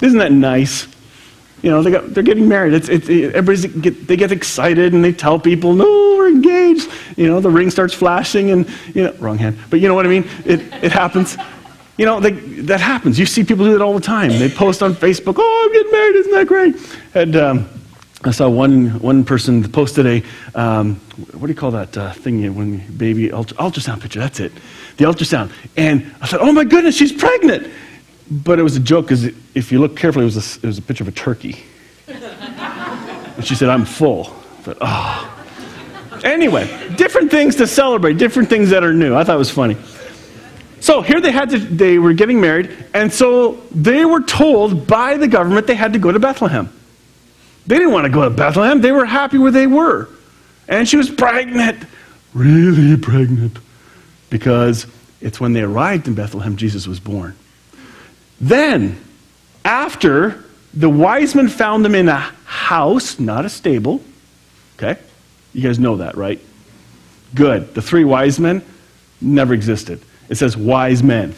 Isn't 0.01 0.19
that 0.19 0.33
nice? 0.33 0.87
You 1.63 1.71
know, 1.71 1.83
they 1.83 1.93
got, 1.93 2.13
they're 2.13 2.25
getting 2.25 2.49
married. 2.49 2.75
It's, 2.75 2.89
it, 2.89 3.09
everybody's 3.35 3.67
get, 3.67 4.07
they 4.09 4.17
get 4.17 4.33
excited 4.33 4.93
and 4.93 5.05
they 5.05 5.13
tell 5.13 5.39
people, 5.39 5.75
no, 5.75 5.85
we're 6.17 6.29
engaged. 6.29 6.91
You 7.17 7.29
know, 7.29 7.41
the 7.41 7.51
ring 7.51 7.71
starts 7.71 7.95
flashing 7.95 8.51
and, 8.51 8.69
you 8.95 9.05
know, 9.05 9.13
wrong 9.21 9.39
hand. 9.39 9.59
But 9.71 9.81
you 9.81 9.89
know 9.89 9.95
what 9.95 10.05
I 10.05 10.09
mean? 10.09 10.29
It, 10.45 10.61
it 10.83 10.93
happens. 10.93 11.37
You 11.97 12.07
know, 12.07 12.21
they, 12.21 12.31
that 12.31 12.81
happens. 12.81 13.19
You 13.19 13.27
see 13.27 13.45
people 13.45 13.65
do 13.65 13.73
that 13.73 13.83
all 13.83 13.95
the 13.95 14.01
time. 14.01 14.31
They 14.31 14.49
post 14.49 14.83
on 14.83 14.95
Facebook, 14.95 15.35
oh, 15.39 15.65
I'm 15.67 15.73
getting 15.73 15.93
married. 15.93 16.17
Isn't 16.17 16.33
that 16.33 16.47
great? 16.47 16.99
And 17.15 17.37
um, 17.37 17.69
I 18.25 18.31
saw 18.31 18.49
one, 18.49 18.99
one 19.01 19.25
person 19.25 19.71
posted 19.71 20.07
a, 20.07 20.23
um, 20.55 20.97
what 21.33 21.43
do 21.43 21.49
you 21.49 21.55
call 21.55 21.73
that 21.73 21.97
uh, 21.97 22.13
thing 22.13 22.55
when 22.55 22.79
baby, 22.97 23.31
ultra, 23.31 23.57
ultrasound 23.59 24.01
picture, 24.01 24.21
that's 24.21 24.41
it. 24.41 24.53
The 24.97 25.05
ultrasound. 25.05 25.53
And 25.77 26.15
I 26.21 26.27
thought, 26.27 26.41
oh 26.41 26.53
my 26.53 26.65
goodness, 26.65 26.97
she's 26.97 27.13
pregnant. 27.13 27.71
But 28.31 28.59
it 28.59 28.63
was 28.63 28.77
a 28.77 28.81
joke 28.81 29.07
because 29.07 29.25
if 29.55 29.71
you 29.71 29.79
look 29.79 29.97
carefully, 29.97 30.25
it 30.25 30.33
was 30.35 30.57
a, 30.57 30.61
it 30.61 30.67
was 30.67 30.79
a 30.79 30.83
picture 30.83 31.05
of 31.05 31.09
a 31.09 31.13
turkey. 31.13 31.63
and 32.07 33.45
she 33.45 33.55
said, 33.55 33.69
I'm 33.69 33.85
full. 33.85 34.33
But, 34.65 34.79
oh. 34.81 35.29
Anyway, 36.25 36.67
different 36.97 37.31
things 37.31 37.57
to 37.57 37.67
celebrate, 37.67 38.17
different 38.17 38.49
things 38.49 38.71
that 38.71 38.85
are 38.85 38.95
new. 38.95 39.15
I 39.15 39.25
thought 39.25 39.35
it 39.35 39.39
was 39.39 39.51
funny. 39.51 39.77
So 40.83 41.01
here 41.01 41.21
they 41.21 41.31
had 41.31 41.51
to, 41.51 41.61
they 41.61 42.01
were 42.01 42.13
getting 42.13 42.41
married, 42.41 42.77
and 42.93 43.13
so 43.13 43.63
they 43.71 44.05
were 44.05 44.21
told 44.21 44.89
by 44.89 45.17
the 45.17 45.29
government 45.29 45.69
they 45.69 45.77
had 45.77 45.93
to 45.93 46.01
go 46.01 46.11
to 46.11 46.19
Bethlehem. 46.19 46.73
They 47.69 47.79
didn't 47.79 47.93
want 47.93 48.07
to 48.07 48.11
go 48.11 48.25
to 48.25 48.31
Bethlehem. 48.31 48.81
They 48.81 48.91
were 48.91 49.05
happy 49.05 49.39
where 49.39 49.53
they 49.53 49.69
were. 49.69 50.09
And 50.67 50.89
she 50.89 50.97
was 50.97 51.09
pregnant, 51.09 51.85
really 52.35 52.97
pregnant, 52.97 53.61
because 54.29 54.89
it's 55.21 55.39
when 55.39 55.53
they 55.53 55.63
arrived 55.63 56.09
in 56.09 56.17
Bethlehem 56.17 56.57
Jesus 56.57 56.89
was 56.89 56.99
born. 56.99 57.37
Then, 58.41 59.01
after 59.65 60.45
the 60.75 60.91
wise 60.91 61.37
men 61.37 61.47
found 61.47 61.85
them 61.85 61.95
in 61.95 62.09
a 62.09 62.19
house, 62.45 63.21
not 63.21 63.45
a 63.45 63.49
stable, 63.49 64.03
okay? 64.77 65.01
You 65.53 65.63
guys 65.63 65.79
know 65.79 65.99
that, 65.99 66.17
right? 66.17 66.41
Good. 67.37 67.73
The 67.73 67.83
three 67.83 68.03
wise 68.03 68.41
men 68.41 68.65
never 69.21 69.55
existed. 69.55 70.03
It 70.33 70.37
says 70.37 70.57
wise 70.57 71.03
men. 71.03 71.35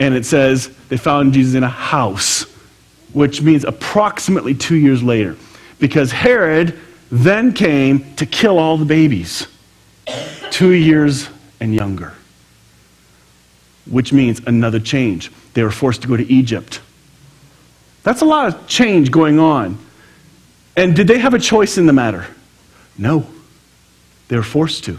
And 0.00 0.14
it 0.14 0.26
says 0.26 0.68
they 0.88 0.96
found 0.96 1.32
Jesus 1.32 1.54
in 1.54 1.62
a 1.62 1.68
house, 1.68 2.42
which 3.12 3.40
means 3.40 3.62
approximately 3.62 4.52
two 4.52 4.74
years 4.74 5.00
later. 5.00 5.36
Because 5.78 6.10
Herod 6.10 6.76
then 7.08 7.52
came 7.52 8.16
to 8.16 8.26
kill 8.26 8.58
all 8.58 8.78
the 8.78 8.84
babies, 8.84 9.46
two 10.50 10.72
years 10.72 11.28
and 11.60 11.72
younger. 11.72 12.14
Which 13.88 14.12
means 14.12 14.40
another 14.44 14.80
change. 14.80 15.30
They 15.54 15.62
were 15.62 15.70
forced 15.70 16.02
to 16.02 16.08
go 16.08 16.16
to 16.16 16.26
Egypt. 16.28 16.80
That's 18.02 18.22
a 18.22 18.24
lot 18.24 18.52
of 18.52 18.66
change 18.66 19.12
going 19.12 19.38
on. 19.38 19.78
And 20.76 20.96
did 20.96 21.06
they 21.06 21.18
have 21.18 21.32
a 21.32 21.38
choice 21.38 21.78
in 21.78 21.86
the 21.86 21.92
matter? 21.92 22.26
No. 22.98 23.24
They 24.26 24.36
were 24.36 24.42
forced 24.42 24.82
to. 24.86 24.98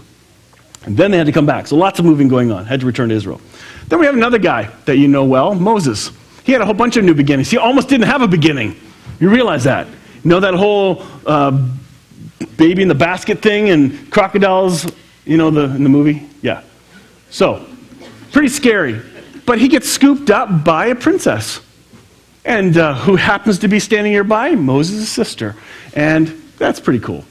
And 0.85 0.97
then 0.97 1.11
they 1.11 1.17
had 1.17 1.27
to 1.27 1.31
come 1.31 1.45
back. 1.45 1.67
So 1.67 1.75
lots 1.75 1.99
of 1.99 2.05
moving 2.05 2.27
going 2.27 2.51
on. 2.51 2.65
Had 2.65 2.81
to 2.81 2.85
return 2.85 3.09
to 3.09 3.15
Israel. 3.15 3.39
Then 3.87 3.99
we 3.99 4.05
have 4.05 4.15
another 4.15 4.37
guy 4.37 4.69
that 4.85 4.97
you 4.97 5.07
know 5.07 5.23
well, 5.23 5.55
Moses. 5.55 6.11
He 6.43 6.51
had 6.51 6.61
a 6.61 6.65
whole 6.65 6.73
bunch 6.73 6.97
of 6.97 7.05
new 7.05 7.13
beginnings. 7.13 7.49
He 7.49 7.57
almost 7.57 7.87
didn't 7.87 8.07
have 8.07 8.21
a 8.21 8.27
beginning. 8.27 8.75
You 9.19 9.29
realize 9.29 9.63
that? 9.63 9.87
You 9.87 10.29
know 10.29 10.39
that 10.41 10.53
whole 10.53 11.03
uh, 11.25 11.65
baby 12.57 12.81
in 12.81 12.87
the 12.87 12.95
basket 12.95 13.41
thing 13.41 13.69
and 13.69 14.11
crocodiles, 14.11 14.91
you 15.25 15.37
know, 15.37 15.49
the, 15.49 15.63
in 15.63 15.83
the 15.83 15.89
movie? 15.89 16.27
Yeah. 16.41 16.63
So, 17.29 17.65
pretty 18.31 18.49
scary. 18.49 19.01
But 19.45 19.59
he 19.59 19.67
gets 19.67 19.89
scooped 19.89 20.29
up 20.29 20.63
by 20.63 20.87
a 20.87 20.95
princess. 20.95 21.61
And 22.45 22.77
uh, 22.77 22.95
who 22.95 23.15
happens 23.15 23.59
to 23.59 23.67
be 23.67 23.79
standing 23.79 24.11
nearby? 24.11 24.55
Moses' 24.55 25.09
sister. 25.09 25.55
And 25.93 26.27
that's 26.57 26.79
pretty 26.79 26.99
cool. 26.99 27.23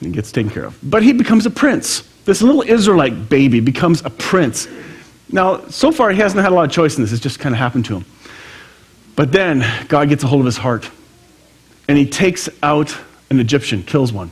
He 0.00 0.10
gets 0.10 0.32
taken 0.32 0.50
care 0.50 0.64
of. 0.64 0.78
But 0.82 1.02
he 1.02 1.12
becomes 1.12 1.46
a 1.46 1.50
prince. 1.50 2.02
This 2.28 2.42
little 2.42 2.60
Israelite 2.60 3.30
baby 3.30 3.60
becomes 3.60 4.04
a 4.04 4.10
prince. 4.10 4.68
Now, 5.32 5.66
so 5.68 5.90
far, 5.90 6.10
he 6.10 6.18
hasn't 6.18 6.42
had 6.42 6.52
a 6.52 6.54
lot 6.54 6.66
of 6.66 6.70
choice 6.70 6.98
in 6.98 7.02
this. 7.02 7.10
It's 7.10 7.22
just 7.22 7.40
kind 7.40 7.54
of 7.54 7.58
happened 7.58 7.86
to 7.86 7.96
him. 7.96 8.04
But 9.16 9.32
then, 9.32 9.64
God 9.88 10.10
gets 10.10 10.24
a 10.24 10.26
hold 10.26 10.40
of 10.40 10.44
his 10.44 10.58
heart. 10.58 10.90
And 11.88 11.96
he 11.96 12.04
takes 12.04 12.50
out 12.62 12.94
an 13.30 13.40
Egyptian, 13.40 13.82
kills 13.82 14.12
one 14.12 14.28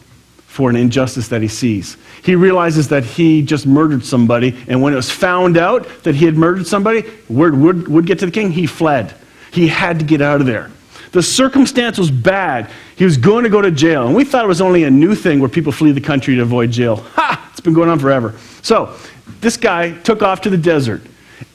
for 0.46 0.68
an 0.68 0.76
injustice 0.76 1.28
that 1.28 1.40
he 1.40 1.48
sees. 1.48 1.96
He 2.22 2.34
realizes 2.34 2.88
that 2.88 3.02
he 3.02 3.40
just 3.40 3.66
murdered 3.66 4.04
somebody, 4.04 4.54
and 4.68 4.82
when 4.82 4.92
it 4.92 4.96
was 4.96 5.10
found 5.10 5.56
out 5.56 5.88
that 6.02 6.16
he 6.16 6.26
had 6.26 6.36
murdered 6.36 6.66
somebody, 6.66 7.02
word 7.30 7.56
would, 7.56 7.88
would 7.88 8.04
get 8.04 8.18
to 8.18 8.26
the 8.26 8.32
king, 8.32 8.52
he 8.52 8.66
fled. 8.66 9.14
He 9.52 9.68
had 9.68 10.00
to 10.00 10.04
get 10.04 10.20
out 10.20 10.42
of 10.42 10.46
there. 10.46 10.70
The 11.16 11.22
circumstance 11.22 11.96
was 11.96 12.10
bad. 12.10 12.70
He 12.94 13.04
was 13.06 13.16
going 13.16 13.44
to 13.44 13.48
go 13.48 13.62
to 13.62 13.70
jail. 13.70 14.06
And 14.06 14.14
we 14.14 14.22
thought 14.22 14.44
it 14.44 14.48
was 14.48 14.60
only 14.60 14.84
a 14.84 14.90
new 14.90 15.14
thing 15.14 15.40
where 15.40 15.48
people 15.48 15.72
flee 15.72 15.90
the 15.92 16.00
country 16.02 16.34
to 16.34 16.42
avoid 16.42 16.70
jail. 16.70 16.96
Ha! 16.96 17.48
It's 17.50 17.60
been 17.60 17.72
going 17.72 17.88
on 17.88 17.98
forever. 17.98 18.34
So, 18.60 18.94
this 19.40 19.56
guy 19.56 19.92
took 19.92 20.20
off 20.20 20.42
to 20.42 20.50
the 20.50 20.58
desert. 20.58 21.00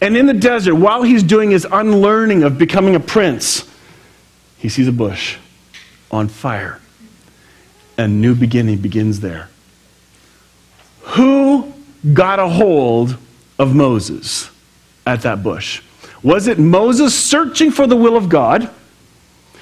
And 0.02 0.18
in 0.18 0.26
the 0.26 0.34
desert, 0.34 0.74
while 0.74 1.04
he's 1.04 1.22
doing 1.22 1.52
his 1.52 1.68
unlearning 1.72 2.42
of 2.42 2.58
becoming 2.58 2.96
a 2.96 3.00
prince, 3.00 3.72
he 4.58 4.68
sees 4.68 4.88
a 4.88 4.92
bush 4.92 5.38
on 6.10 6.28
fire 6.28 6.82
a 8.00 8.08
new 8.08 8.34
beginning 8.34 8.80
begins 8.80 9.20
there. 9.20 9.48
Who 11.02 11.72
got 12.14 12.40
a 12.40 12.48
hold 12.48 13.16
of 13.60 13.76
Moses 13.76 14.50
at 15.06 15.22
that 15.22 15.44
bush? 15.44 15.84
Was 16.24 16.48
it 16.48 16.58
Moses 16.58 17.14
searching 17.14 17.70
for 17.70 17.86
the 17.86 17.96
will 17.96 18.18
of 18.18 18.28
God? 18.28 18.72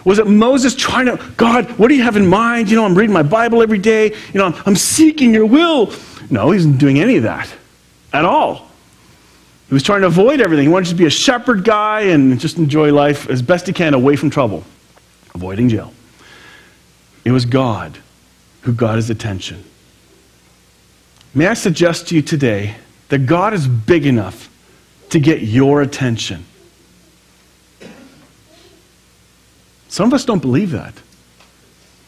Was 0.05 0.19
it 0.19 0.27
Moses 0.27 0.75
trying 0.75 1.05
to, 1.07 1.17
God, 1.35 1.69
what 1.77 1.89
do 1.89 1.95
you 1.95 2.03
have 2.03 2.15
in 2.15 2.27
mind? 2.27 2.69
You 2.69 2.77
know, 2.77 2.85
I'm 2.85 2.95
reading 2.95 3.13
my 3.13 3.23
Bible 3.23 3.61
every 3.61 3.79
day. 3.79 4.13
You 4.33 4.39
know, 4.39 4.45
I'm, 4.45 4.55
I'm 4.65 4.75
seeking 4.75 5.33
your 5.33 5.45
will. 5.45 5.93
No, 6.29 6.51
he 6.51 6.57
wasn't 6.57 6.77
doing 6.77 6.99
any 6.99 7.17
of 7.17 7.23
that 7.23 7.53
at 8.13 8.25
all. 8.25 8.67
He 9.67 9.73
was 9.73 9.83
trying 9.83 10.01
to 10.01 10.07
avoid 10.07 10.41
everything. 10.41 10.65
He 10.65 10.71
wanted 10.71 10.89
to 10.89 10.95
be 10.95 11.05
a 11.05 11.11
shepherd 11.11 11.63
guy 11.63 12.01
and 12.01 12.39
just 12.39 12.57
enjoy 12.57 12.91
life 12.91 13.29
as 13.29 13.41
best 13.41 13.67
he 13.67 13.73
can 13.73 13.93
away 13.93 14.15
from 14.15 14.29
trouble, 14.29 14.63
avoiding 15.35 15.69
jail. 15.69 15.93
It 17.23 17.31
was 17.31 17.45
God 17.45 17.99
who 18.61 18.73
got 18.73 18.95
his 18.95 19.09
attention. 19.09 19.63
May 21.35 21.47
I 21.47 21.53
suggest 21.53 22.07
to 22.07 22.15
you 22.15 22.21
today 22.21 22.75
that 23.09 23.19
God 23.27 23.53
is 23.53 23.67
big 23.67 24.05
enough 24.05 24.49
to 25.09 25.19
get 25.19 25.41
your 25.41 25.81
attention? 25.81 26.45
Some 29.89 30.07
of 30.07 30.13
us 30.13 30.23
don't 30.23 30.41
believe 30.41 30.71
that. 30.71 30.93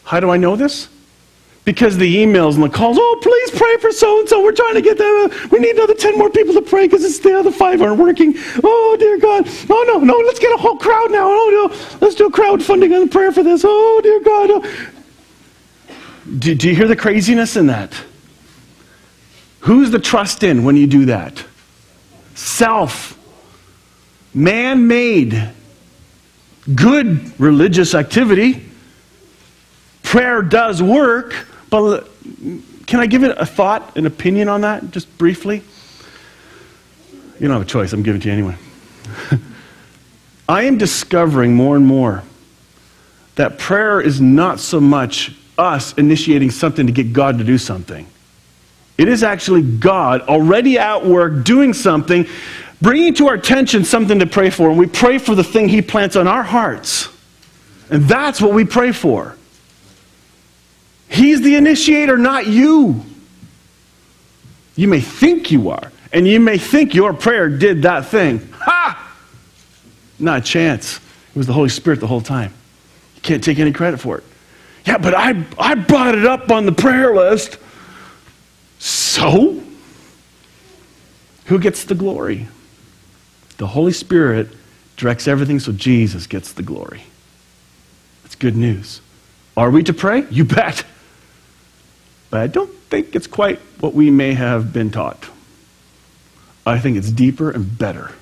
How 0.04 0.20
do 0.20 0.30
I 0.30 0.36
know 0.36 0.56
this? 0.56 0.88
Because 1.64 1.96
the 1.96 2.16
emails 2.16 2.54
and 2.54 2.64
the 2.64 2.68
calls, 2.68 2.96
oh, 2.98 3.18
please 3.22 3.50
pray 3.52 3.76
for 3.76 3.92
so 3.92 4.18
and 4.18 4.28
so. 4.28 4.42
We're 4.42 4.52
trying 4.52 4.74
to 4.74 4.82
get 4.82 4.98
them. 4.98 5.30
We 5.50 5.60
need 5.60 5.76
another 5.76 5.94
10 5.94 6.18
more 6.18 6.28
people 6.28 6.54
to 6.54 6.62
pray 6.62 6.88
because 6.88 7.20
the 7.20 7.38
other 7.38 7.52
five 7.52 7.80
aren't 7.82 8.00
working. 8.00 8.34
Oh, 8.64 8.96
dear 8.98 9.18
God. 9.18 9.48
Oh, 9.70 9.84
no, 9.86 9.98
no, 9.98 10.16
let's 10.26 10.40
get 10.40 10.52
a 10.52 10.56
whole 10.56 10.76
crowd 10.76 11.12
now. 11.12 11.28
Oh, 11.28 11.68
no, 11.68 11.98
let's 12.00 12.16
do 12.16 12.26
a 12.26 12.32
crowdfunding 12.32 13.00
and 13.00 13.10
prayer 13.10 13.30
for 13.30 13.44
this. 13.44 13.62
Oh, 13.64 14.00
dear 14.02 14.20
God. 14.20 14.50
Oh. 14.50 14.90
Do, 16.38 16.54
do 16.54 16.68
you 16.68 16.74
hear 16.74 16.88
the 16.88 16.96
craziness 16.96 17.56
in 17.56 17.66
that? 17.66 17.94
Who's 19.60 19.92
the 19.92 20.00
trust 20.00 20.42
in 20.42 20.64
when 20.64 20.76
you 20.76 20.88
do 20.88 21.06
that? 21.06 21.44
Self. 22.34 23.16
Man 24.34 24.88
made. 24.88 25.52
Good 26.74 27.38
religious 27.40 27.94
activity. 27.94 28.64
Prayer 30.02 30.42
does 30.42 30.82
work, 30.82 31.46
but 31.70 32.08
can 32.86 33.00
I 33.00 33.06
give 33.06 33.24
it 33.24 33.36
a 33.38 33.46
thought, 33.46 33.96
an 33.96 34.06
opinion 34.06 34.48
on 34.48 34.60
that, 34.60 34.90
just 34.90 35.16
briefly? 35.18 35.62
You 37.40 37.48
don't 37.48 37.52
have 37.52 37.62
a 37.62 37.64
choice, 37.64 37.92
I'm 37.92 38.02
giving 38.02 38.20
it 38.20 38.24
to 38.24 38.28
you 38.28 38.34
anyway. 38.34 38.56
I 40.48 40.64
am 40.64 40.78
discovering 40.78 41.54
more 41.54 41.76
and 41.76 41.86
more 41.86 42.22
that 43.36 43.58
prayer 43.58 44.00
is 44.00 44.20
not 44.20 44.60
so 44.60 44.80
much 44.80 45.34
us 45.56 45.92
initiating 45.94 46.50
something 46.50 46.86
to 46.86 46.92
get 46.92 47.12
God 47.12 47.38
to 47.38 47.44
do 47.44 47.58
something. 47.58 48.06
It 48.98 49.08
is 49.08 49.22
actually 49.22 49.62
God 49.62 50.20
already 50.22 50.78
at 50.78 51.04
work 51.04 51.44
doing 51.44 51.72
something, 51.72 52.26
bringing 52.82 53.14
to 53.14 53.28
our 53.28 53.34
attention 53.34 53.84
something 53.84 54.18
to 54.18 54.26
pray 54.26 54.50
for, 54.50 54.68
and 54.68 54.78
we 54.78 54.86
pray 54.86 55.16
for 55.16 55.34
the 55.34 55.44
thing 55.44 55.68
He 55.68 55.80
plants 55.80 56.16
on 56.16 56.26
our 56.26 56.42
hearts. 56.42 57.08
And 57.88 58.04
that's 58.04 58.40
what 58.40 58.52
we 58.52 58.64
pray 58.64 58.92
for. 58.92 59.36
He's 61.08 61.40
the 61.42 61.54
initiator, 61.54 62.18
not 62.18 62.46
you. 62.46 63.04
You 64.74 64.88
may 64.88 65.00
think 65.00 65.50
you 65.50 65.70
are, 65.70 65.92
and 66.12 66.26
you 66.26 66.40
may 66.40 66.58
think 66.58 66.94
your 66.94 67.12
prayer 67.12 67.48
did 67.48 67.82
that 67.82 68.06
thing. 68.06 68.48
Ha! 68.54 69.16
Not 70.18 70.38
a 70.40 70.42
chance. 70.42 70.96
It 70.96 71.36
was 71.36 71.46
the 71.46 71.52
Holy 71.52 71.68
Spirit 71.68 72.00
the 72.00 72.06
whole 72.06 72.20
time. 72.20 72.52
You 73.14 73.22
can't 73.22 73.44
take 73.44 73.58
any 73.58 73.72
credit 73.72 74.00
for 74.00 74.18
it. 74.18 74.24
Yeah, 74.84 74.98
but 74.98 75.14
I, 75.14 75.44
I 75.58 75.76
brought 75.76 76.16
it 76.16 76.26
up 76.26 76.50
on 76.50 76.66
the 76.66 76.72
prayer 76.72 77.14
list. 77.14 77.58
So? 78.78 79.62
Who 81.46 81.58
gets 81.58 81.84
the 81.84 81.94
glory? 81.94 82.48
The 83.58 83.68
Holy 83.68 83.92
Spirit 83.92 84.48
directs 84.96 85.28
everything 85.28 85.60
so 85.60 85.72
Jesus 85.72 86.26
gets 86.26 86.52
the 86.52 86.62
glory. 86.62 87.04
That's 88.22 88.34
good 88.34 88.56
news. 88.56 89.00
Are 89.56 89.70
we 89.70 89.82
to 89.84 89.92
pray? 89.92 90.26
You 90.30 90.44
bet. 90.44 90.84
But 92.30 92.40
I 92.40 92.46
don't 92.46 92.72
think 92.88 93.14
it's 93.14 93.26
quite 93.26 93.58
what 93.80 93.94
we 93.94 94.10
may 94.10 94.34
have 94.34 94.72
been 94.72 94.90
taught. 94.90 95.28
I 96.64 96.78
think 96.78 96.96
it's 96.96 97.10
deeper 97.10 97.50
and 97.50 97.76
better 97.76 98.12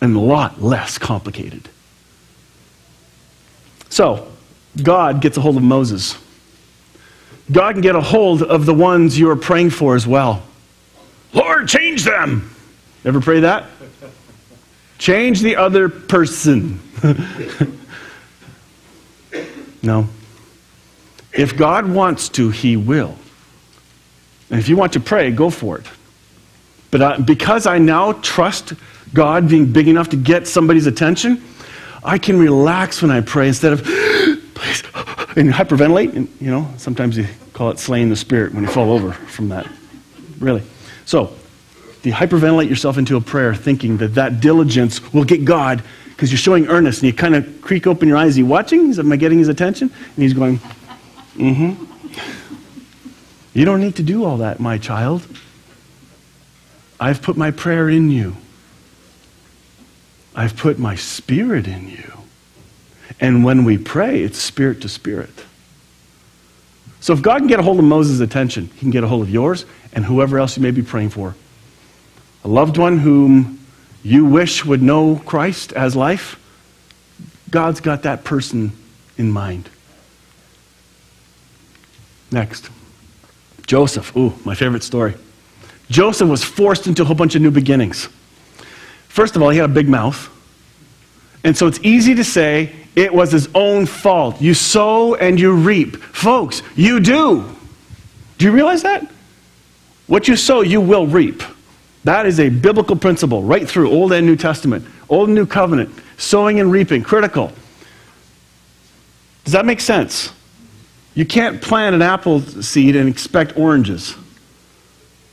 and 0.00 0.14
a 0.14 0.20
lot 0.20 0.62
less 0.62 0.98
complicated. 0.98 1.68
So, 3.88 4.30
God 4.82 5.20
gets 5.20 5.36
a 5.36 5.40
hold 5.40 5.56
of 5.56 5.62
Moses. 5.62 6.18
God 7.50 7.72
can 7.72 7.80
get 7.80 7.96
a 7.96 8.00
hold 8.00 8.42
of 8.42 8.66
the 8.66 8.74
ones 8.74 9.18
you 9.18 9.30
are 9.30 9.36
praying 9.36 9.70
for 9.70 9.94
as 9.94 10.06
well. 10.06 10.42
Lord, 11.32 11.68
change 11.68 12.04
them. 12.04 12.53
Ever 13.04 13.20
pray 13.20 13.40
that? 13.40 13.66
Change 14.98 15.40
the 15.40 15.56
other 15.56 15.88
person. 15.88 16.80
no. 19.82 20.08
If 21.32 21.56
God 21.56 21.88
wants 21.88 22.28
to, 22.30 22.50
He 22.50 22.76
will. 22.76 23.16
And 24.50 24.60
if 24.60 24.68
you 24.68 24.76
want 24.76 24.92
to 24.94 25.00
pray, 25.00 25.30
go 25.30 25.50
for 25.50 25.78
it. 25.78 25.86
But 26.90 27.02
I, 27.02 27.16
because 27.18 27.66
I 27.66 27.78
now 27.78 28.12
trust 28.12 28.74
God 29.12 29.48
being 29.48 29.72
big 29.72 29.88
enough 29.88 30.10
to 30.10 30.16
get 30.16 30.46
somebody's 30.46 30.86
attention, 30.86 31.42
I 32.04 32.18
can 32.18 32.38
relax 32.38 33.02
when 33.02 33.10
I 33.10 33.20
pray 33.20 33.48
instead 33.48 33.72
of, 33.72 33.82
please, 34.54 34.82
and 35.36 35.52
hyperventilate. 35.52 36.14
And, 36.14 36.28
you 36.40 36.50
know, 36.50 36.72
sometimes 36.76 37.18
you 37.18 37.26
call 37.52 37.70
it 37.70 37.78
slaying 37.78 38.10
the 38.10 38.16
spirit 38.16 38.54
when 38.54 38.62
you 38.62 38.70
fall 38.70 38.92
over 38.92 39.12
from 39.12 39.48
that. 39.48 39.66
Really. 40.38 40.62
So, 41.04 41.34
you 42.06 42.12
hyperventilate 42.12 42.68
yourself 42.68 42.98
into 42.98 43.16
a 43.16 43.20
prayer 43.20 43.54
thinking 43.54 43.98
that 43.98 44.14
that 44.14 44.40
diligence 44.40 45.12
will 45.12 45.24
get 45.24 45.44
God 45.44 45.82
because 46.10 46.30
you're 46.30 46.38
showing 46.38 46.68
earnest 46.68 47.02
and 47.02 47.08
you 47.08 47.12
kind 47.12 47.34
of 47.34 47.60
creak 47.60 47.86
open 47.86 48.08
your 48.08 48.16
eyes. 48.16 48.30
Is 48.30 48.36
he 48.36 48.42
watching? 48.42 48.96
Am 48.98 49.10
I 49.10 49.16
getting 49.16 49.38
his 49.38 49.48
attention? 49.48 49.90
And 49.90 50.22
he's 50.22 50.34
going, 50.34 50.58
mm 51.36 51.74
hmm. 51.74 51.84
You 53.54 53.64
don't 53.64 53.80
need 53.80 53.96
to 53.96 54.02
do 54.02 54.24
all 54.24 54.38
that, 54.38 54.58
my 54.58 54.78
child. 54.78 55.26
I've 56.98 57.22
put 57.22 57.36
my 57.36 57.50
prayer 57.50 57.88
in 57.88 58.10
you. 58.10 58.36
I've 60.34 60.56
put 60.56 60.78
my 60.78 60.96
spirit 60.96 61.68
in 61.68 61.88
you. 61.88 62.12
And 63.20 63.44
when 63.44 63.64
we 63.64 63.78
pray, 63.78 64.22
it's 64.22 64.38
spirit 64.38 64.80
to 64.82 64.88
spirit. 64.88 65.30
So 67.00 67.12
if 67.12 67.22
God 67.22 67.38
can 67.38 67.46
get 67.46 67.60
a 67.60 67.62
hold 67.62 67.78
of 67.78 67.84
Moses' 67.84 68.20
attention, 68.20 68.70
he 68.74 68.80
can 68.80 68.90
get 68.90 69.04
a 69.04 69.06
hold 69.06 69.22
of 69.22 69.30
yours 69.30 69.66
and 69.92 70.04
whoever 70.04 70.38
else 70.38 70.56
you 70.56 70.62
may 70.62 70.72
be 70.72 70.82
praying 70.82 71.10
for. 71.10 71.34
A 72.44 72.48
loved 72.48 72.76
one 72.76 72.98
whom 72.98 73.58
you 74.02 74.26
wish 74.26 74.64
would 74.64 74.82
know 74.82 75.16
Christ 75.24 75.72
as 75.72 75.96
life, 75.96 76.38
God's 77.50 77.80
got 77.80 78.02
that 78.02 78.22
person 78.22 78.72
in 79.16 79.30
mind. 79.30 79.70
Next. 82.30 82.68
Joseph. 83.66 84.14
Ooh, 84.16 84.34
my 84.44 84.54
favorite 84.54 84.82
story. 84.82 85.14
Joseph 85.88 86.28
was 86.28 86.44
forced 86.44 86.86
into 86.86 87.02
a 87.02 87.04
whole 87.04 87.16
bunch 87.16 87.34
of 87.34 87.42
new 87.42 87.50
beginnings. 87.50 88.08
First 89.08 89.36
of 89.36 89.42
all, 89.42 89.50
he 89.50 89.58
had 89.58 89.70
a 89.70 89.72
big 89.72 89.88
mouth. 89.88 90.30
And 91.44 91.56
so 91.56 91.66
it's 91.66 91.78
easy 91.82 92.14
to 92.16 92.24
say 92.24 92.74
it 92.94 93.14
was 93.14 93.32
his 93.32 93.48
own 93.54 93.86
fault. 93.86 94.40
You 94.40 94.54
sow 94.54 95.14
and 95.14 95.38
you 95.38 95.52
reap. 95.52 95.96
Folks, 95.96 96.62
you 96.74 97.00
do. 97.00 97.56
Do 98.38 98.44
you 98.44 98.52
realize 98.52 98.82
that? 98.82 99.10
What 100.06 100.28
you 100.28 100.36
sow, 100.36 100.60
you 100.62 100.80
will 100.80 101.06
reap. 101.06 101.42
That 102.04 102.26
is 102.26 102.38
a 102.38 102.50
biblical 102.50 102.96
principle 102.96 103.42
right 103.42 103.68
through 103.68 103.90
Old 103.90 104.12
and 104.12 104.26
New 104.26 104.36
Testament, 104.36 104.86
Old 105.08 105.28
and 105.28 105.34
New 105.34 105.46
Covenant, 105.46 105.90
sowing 106.18 106.60
and 106.60 106.70
reaping, 106.70 107.02
critical. 107.02 107.50
Does 109.44 109.52
that 109.54 109.66
make 109.66 109.80
sense? 109.80 110.32
You 111.14 111.24
can't 111.24 111.62
plant 111.62 111.94
an 111.94 112.02
apple 112.02 112.40
seed 112.40 112.96
and 112.96 113.08
expect 113.08 113.56
oranges. 113.56 114.14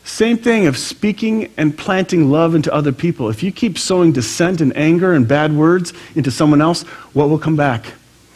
Same 0.03 0.37
thing 0.37 0.65
of 0.65 0.77
speaking 0.77 1.51
and 1.57 1.77
planting 1.77 2.31
love 2.31 2.55
into 2.55 2.73
other 2.73 2.91
people. 2.91 3.29
If 3.29 3.43
you 3.43 3.51
keep 3.51 3.77
sowing 3.77 4.11
dissent 4.11 4.61
and 4.61 4.75
anger 4.75 5.13
and 5.13 5.27
bad 5.27 5.53
words 5.53 5.93
into 6.15 6.31
someone 6.31 6.61
else, 6.61 6.83
what 7.13 7.29
will 7.29 7.37
come 7.39 7.55
back? 7.55 7.93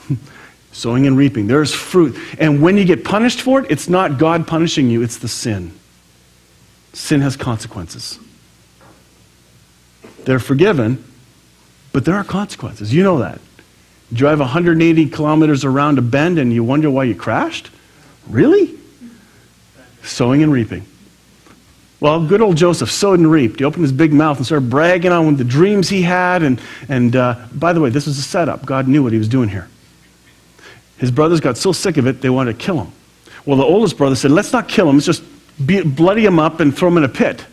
sowing 0.71 1.07
and 1.07 1.17
reaping. 1.17 1.47
There's 1.47 1.73
fruit. 1.73 2.17
And 2.37 2.61
when 2.61 2.77
you 2.77 2.85
get 2.85 3.03
punished 3.03 3.41
for 3.41 3.59
it, 3.59 3.71
it's 3.71 3.89
not 3.89 4.17
God 4.17 4.45
punishing 4.45 4.89
you, 4.89 5.01
it's 5.01 5.17
the 5.17 5.27
sin. 5.27 5.71
Sin 6.93 7.21
has 7.21 7.35
consequences. 7.35 8.19
They're 10.25 10.39
forgiven, 10.39 11.03
but 11.91 12.05
there 12.05 12.15
are 12.15 12.23
consequences. 12.23 12.93
You 12.93 13.03
know 13.03 13.19
that. 13.19 13.39
You 14.11 14.17
drive 14.17 14.39
180 14.39 15.09
kilometers 15.09 15.63
around 15.63 15.97
a 15.97 16.01
bend 16.01 16.37
and 16.37 16.51
you 16.51 16.63
wonder 16.63 16.89
why 16.89 17.05
you 17.05 17.15
crashed? 17.15 17.69
Really? 18.27 18.77
Sowing 20.03 20.43
and 20.43 20.51
reaping. 20.51 20.85
Well, 21.99 22.27
good 22.27 22.41
old 22.41 22.57
Joseph 22.57 22.91
sowed 22.91 23.19
and 23.19 23.31
reaped. 23.31 23.59
He 23.59 23.65
opened 23.65 23.83
his 23.83 23.91
big 23.91 24.13
mouth 24.13 24.37
and 24.37 24.45
started 24.45 24.69
bragging 24.69 25.11
on 25.11 25.37
the 25.37 25.43
dreams 25.43 25.89
he 25.89 26.01
had. 26.01 26.43
And, 26.43 26.61
and 26.89 27.15
uh, 27.15 27.47
by 27.53 27.73
the 27.73 27.81
way, 27.81 27.89
this 27.89 28.05
was 28.05 28.17
a 28.17 28.21
setup. 28.21 28.65
God 28.65 28.87
knew 28.87 29.01
what 29.01 29.11
he 29.11 29.17
was 29.17 29.29
doing 29.29 29.49
here. 29.49 29.69
His 30.97 31.11
brothers 31.11 31.39
got 31.39 31.57
so 31.57 31.71
sick 31.71 31.97
of 31.97 32.07
it, 32.07 32.21
they 32.21 32.29
wanted 32.29 32.57
to 32.57 32.63
kill 32.63 32.81
him. 32.81 32.91
Well, 33.45 33.57
the 33.57 33.63
oldest 33.63 33.97
brother 33.97 34.15
said, 34.15 34.31
Let's 34.31 34.53
not 34.53 34.67
kill 34.67 34.89
him. 34.89 34.95
Let's 34.95 35.05
just 35.05 35.23
bloody 35.95 36.25
him 36.25 36.39
up 36.39 36.59
and 36.59 36.75
throw 36.75 36.89
him 36.89 36.97
in 36.97 37.03
a 37.03 37.09
pit, 37.09 37.45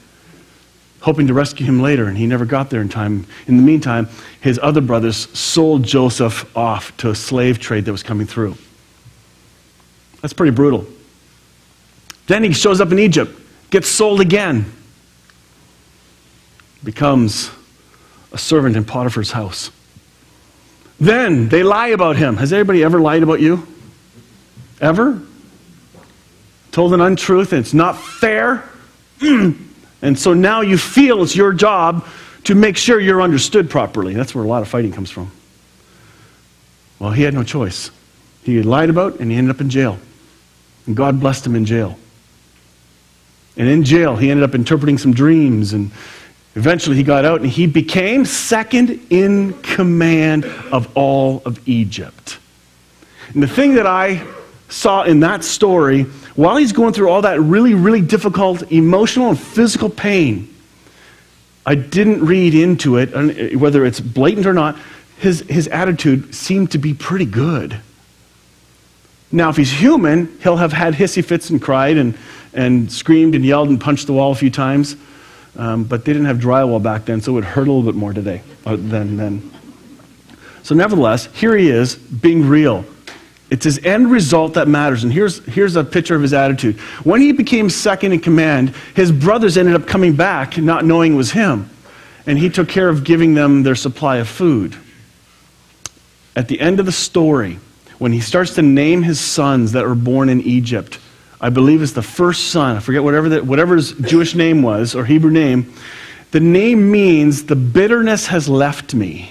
hoping 1.02 1.26
to 1.26 1.34
rescue 1.34 1.66
him 1.66 1.80
later. 1.80 2.06
And 2.06 2.16
he 2.16 2.26
never 2.26 2.44
got 2.44 2.70
there 2.70 2.80
in 2.80 2.88
time. 2.88 3.26
In 3.46 3.56
the 3.56 3.62
meantime, 3.62 4.08
his 4.40 4.58
other 4.62 4.80
brothers 4.80 5.28
sold 5.38 5.82
Joseph 5.82 6.56
off 6.56 6.96
to 6.98 7.10
a 7.10 7.14
slave 7.14 7.58
trade 7.58 7.84
that 7.84 7.92
was 7.92 8.02
coming 8.02 8.26
through. 8.26 8.56
That's 10.20 10.32
pretty 10.32 10.52
brutal. 10.52 10.86
Then 12.26 12.44
he 12.44 12.52
shows 12.52 12.80
up 12.80 12.90
in 12.92 12.98
Egypt 12.98 13.40
gets 13.72 13.88
sold 13.88 14.20
again, 14.20 14.70
becomes 16.84 17.50
a 18.32 18.38
servant 18.38 18.76
in 18.76 18.84
Potiphar's 18.84 19.32
house. 19.32 19.70
Then 21.00 21.48
they 21.48 21.62
lie 21.62 21.88
about 21.88 22.16
him. 22.16 22.36
Has 22.36 22.52
anybody 22.52 22.84
ever 22.84 23.00
lied 23.00 23.22
about 23.22 23.40
you? 23.40 23.66
Ever? 24.80 25.22
Told 26.70 26.92
an 26.92 27.00
untruth 27.00 27.52
and 27.52 27.60
it's 27.60 27.74
not 27.74 27.98
fair? 27.98 28.68
and 30.02 30.18
so 30.18 30.34
now 30.34 30.60
you 30.60 30.76
feel 30.76 31.22
it's 31.22 31.34
your 31.36 31.52
job 31.52 32.06
to 32.44 32.56
make 32.56 32.76
sure 32.76 32.98
you're 33.00 33.22
understood 33.22 33.70
properly. 33.70 34.14
That's 34.14 34.34
where 34.34 34.44
a 34.44 34.48
lot 34.48 34.62
of 34.62 34.68
fighting 34.68 34.92
comes 34.92 35.10
from. 35.10 35.30
Well, 36.98 37.12
he 37.12 37.22
had 37.22 37.34
no 37.34 37.44
choice. 37.44 37.90
He 38.42 38.62
lied 38.62 38.90
about 38.90 39.20
and 39.20 39.30
he 39.30 39.36
ended 39.38 39.54
up 39.54 39.60
in 39.60 39.70
jail. 39.70 39.98
And 40.86 40.96
God 40.96 41.20
blessed 41.20 41.46
him 41.46 41.54
in 41.54 41.64
jail. 41.64 41.96
And 43.56 43.68
in 43.68 43.84
jail, 43.84 44.16
he 44.16 44.30
ended 44.30 44.42
up 44.42 44.54
interpreting 44.54 44.98
some 44.98 45.12
dreams. 45.12 45.72
And 45.72 45.92
eventually 46.56 46.96
he 46.96 47.04
got 47.04 47.24
out 47.24 47.40
and 47.40 47.48
he 47.48 47.66
became 47.66 48.24
second 48.24 49.06
in 49.10 49.52
command 49.62 50.44
of 50.44 50.90
all 50.96 51.42
of 51.44 51.60
Egypt. 51.68 52.38
And 53.34 53.42
the 53.42 53.48
thing 53.48 53.74
that 53.74 53.86
I 53.86 54.26
saw 54.72 55.02
in 55.02 55.20
that 55.20 55.44
story, 55.44 56.02
while 56.35 56.56
he's 56.56 56.72
going 56.72 56.92
through 56.92 57.11
all 57.11 57.22
that 57.22 57.40
really, 57.40 57.74
really 57.74 58.00
difficult 58.00 58.70
emotional 58.72 59.28
and 59.28 59.38
physical 59.38 59.88
pain, 59.88 60.48
I 61.64 61.74
didn't 61.74 62.24
read 62.24 62.54
into 62.54 62.96
it, 62.96 63.56
whether 63.56 63.85
it's 63.85 64.00
blatant 64.00 64.46
or 64.46 64.52
not, 64.52 64.76
his, 65.18 65.40
his 65.42 65.68
attitude 65.68 66.35
seemed 66.35 66.72
to 66.72 66.78
be 66.78 66.94
pretty 66.94 67.26
good. 67.26 67.80
Now, 69.30 69.48
if 69.50 69.56
he's 69.56 69.72
human, 69.72 70.37
he'll 70.42 70.56
have 70.56 70.72
had 70.72 70.94
hissy 70.94 71.24
fits 71.24 71.50
and 71.50 71.62
cried 71.62 71.96
and 71.96 72.18
and 72.52 72.90
screamed 72.90 73.35
and 73.35 73.44
yelled 73.44 73.68
and 73.68 73.80
punched 73.80 74.06
the 74.06 74.12
wall 74.12 74.32
a 74.32 74.35
few 74.35 74.50
times. 74.50 74.96
Um, 75.56 75.85
but 75.85 76.04
they 76.04 76.12
didn't 76.12 76.26
have 76.26 76.38
drywall 76.38 76.82
back 76.82 77.04
then, 77.04 77.20
so 77.20 77.32
it 77.32 77.35
would 77.37 77.44
hurt 77.44 77.68
a 77.68 77.72
little 77.72 77.82
bit 77.82 77.94
more 77.94 78.12
today 78.12 78.42
uh, 78.64 78.76
than 78.76 79.16
then. 79.16 79.50
So, 80.62 80.74
nevertheless, 80.74 81.26
here 81.35 81.54
he 81.56 81.68
is 81.68 81.94
being 81.94 82.48
real. 82.48 82.85
It's 83.52 83.66
his 83.66 83.84
end 83.84 84.10
result 84.10 84.54
that 84.54 84.66
matters. 84.66 85.04
And 85.04 85.12
here's, 85.12 85.44
here's 85.44 85.76
a 85.76 85.84
picture 85.84 86.16
of 86.16 86.22
his 86.22 86.32
attitude. 86.32 86.80
When 87.04 87.20
he 87.20 87.32
became 87.32 87.68
second 87.68 88.12
in 88.12 88.20
command, 88.20 88.70
his 88.96 89.12
brothers 89.12 89.58
ended 89.58 89.74
up 89.74 89.86
coming 89.86 90.16
back, 90.16 90.56
not 90.56 90.86
knowing 90.86 91.12
it 91.12 91.16
was 91.16 91.32
him. 91.32 91.68
And 92.26 92.38
he 92.38 92.48
took 92.48 92.66
care 92.66 92.88
of 92.88 93.04
giving 93.04 93.34
them 93.34 93.62
their 93.62 93.74
supply 93.74 94.16
of 94.16 94.28
food. 94.28 94.74
At 96.34 96.48
the 96.48 96.62
end 96.62 96.80
of 96.80 96.86
the 96.86 96.92
story, 96.92 97.58
when 97.98 98.14
he 98.14 98.20
starts 98.20 98.54
to 98.54 98.62
name 98.62 99.02
his 99.02 99.20
sons 99.20 99.72
that 99.72 99.86
were 99.86 99.94
born 99.94 100.30
in 100.30 100.40
Egypt, 100.40 100.98
I 101.38 101.50
believe 101.50 101.82
it's 101.82 101.92
the 101.92 102.00
first 102.00 102.52
son, 102.52 102.76
I 102.76 102.80
forget 102.80 103.04
whatever, 103.04 103.28
the, 103.28 103.44
whatever 103.44 103.76
his 103.76 103.92
Jewish 103.92 104.34
name 104.34 104.62
was 104.62 104.94
or 104.94 105.04
Hebrew 105.04 105.30
name, 105.30 105.74
the 106.30 106.40
name 106.40 106.90
means 106.90 107.44
the 107.44 107.56
bitterness 107.56 108.28
has 108.28 108.48
left 108.48 108.94
me. 108.94 109.30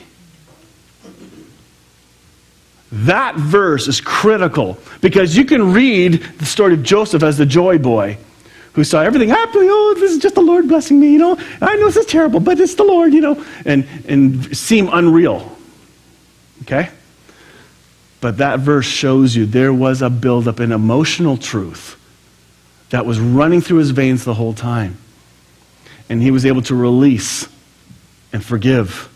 That 2.92 3.36
verse 3.36 3.88
is 3.88 4.02
critical 4.02 4.78
because 5.00 5.38
you 5.38 5.46
can 5.46 5.72
read 5.72 6.22
the 6.40 6.46
story 6.46 6.74
of 6.74 6.84
Joseph 6.84 7.24
as 7.24 7.38
the 7.38 7.46
joy 7.46 7.78
boy 7.78 8.18
who 8.74 8.84
saw 8.84 9.02
everything 9.02 9.30
happening. 9.30 9.70
Oh, 9.72 9.96
this 9.98 10.12
is 10.12 10.20
just 10.20 10.36
the 10.36 10.42
Lord 10.42 10.68
blessing 10.68 11.00
me, 11.00 11.14
you 11.14 11.20
know. 11.20 11.38
I 11.62 11.76
know 11.78 11.86
this 11.86 11.98
is 11.98 12.06
terrible, 12.06 12.40
but 12.40 12.60
it's 12.60 12.76
the 12.76 12.84
Lord, 12.84 13.14
you 13.14 13.22
know, 13.22 13.46
and, 13.66 13.88
and 14.08 14.56
seem 14.56 14.90
unreal. 14.92 15.58
Okay? 16.64 16.90
But 18.20 18.38
that 18.38 18.60
verse 18.60 18.86
shows 18.86 19.36
you 19.36 19.46
there 19.46 19.74
was 19.74 20.02
a 20.02 20.10
buildup 20.10 20.60
in 20.60 20.72
emotional 20.72 21.38
truth 21.38 21.98
that 22.92 23.06
was 23.06 23.20
running 23.20 23.62
through 23.62 23.80
his 23.80 23.92
veins 23.92 24.26
the 24.26 24.34
whole 24.34 24.54
time. 24.54 24.98
And 26.10 26.22
he 26.22 26.30
was 26.30 26.46
able 26.46 26.62
to 26.64 26.76
release 26.76 27.48
and 28.34 28.44
forgive. 28.44 29.10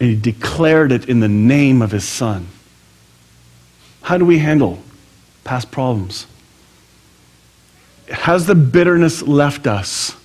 And 0.00 0.10
he 0.10 0.16
declared 0.16 0.92
it 0.92 1.08
in 1.08 1.20
the 1.20 1.28
name 1.28 1.82
of 1.82 1.90
his 1.90 2.04
son. 2.04 2.48
How 4.02 4.18
do 4.18 4.24
we 4.24 4.38
handle 4.38 4.78
past 5.44 5.70
problems? 5.70 6.26
Has 8.08 8.46
the 8.46 8.54
bitterness 8.54 9.22
left 9.22 9.66
us? 9.66 10.16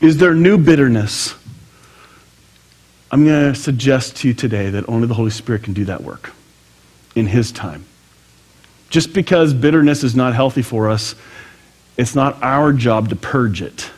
Is 0.00 0.18
there 0.18 0.34
new 0.34 0.58
bitterness? 0.58 1.34
I'm 3.10 3.24
going 3.24 3.52
to 3.52 3.58
suggest 3.58 4.16
to 4.18 4.28
you 4.28 4.34
today 4.34 4.70
that 4.70 4.88
only 4.88 5.08
the 5.08 5.14
Holy 5.14 5.30
Spirit 5.30 5.62
can 5.62 5.72
do 5.72 5.86
that 5.86 6.02
work 6.02 6.32
in 7.14 7.26
His 7.26 7.50
time. 7.50 7.84
Just 8.90 9.12
because 9.12 9.52
bitterness 9.54 10.04
is 10.04 10.14
not 10.14 10.34
healthy 10.34 10.62
for 10.62 10.88
us, 10.88 11.14
it's 11.96 12.14
not 12.14 12.40
our 12.42 12.72
job 12.72 13.08
to 13.08 13.16
purge 13.16 13.60
it. 13.60 13.90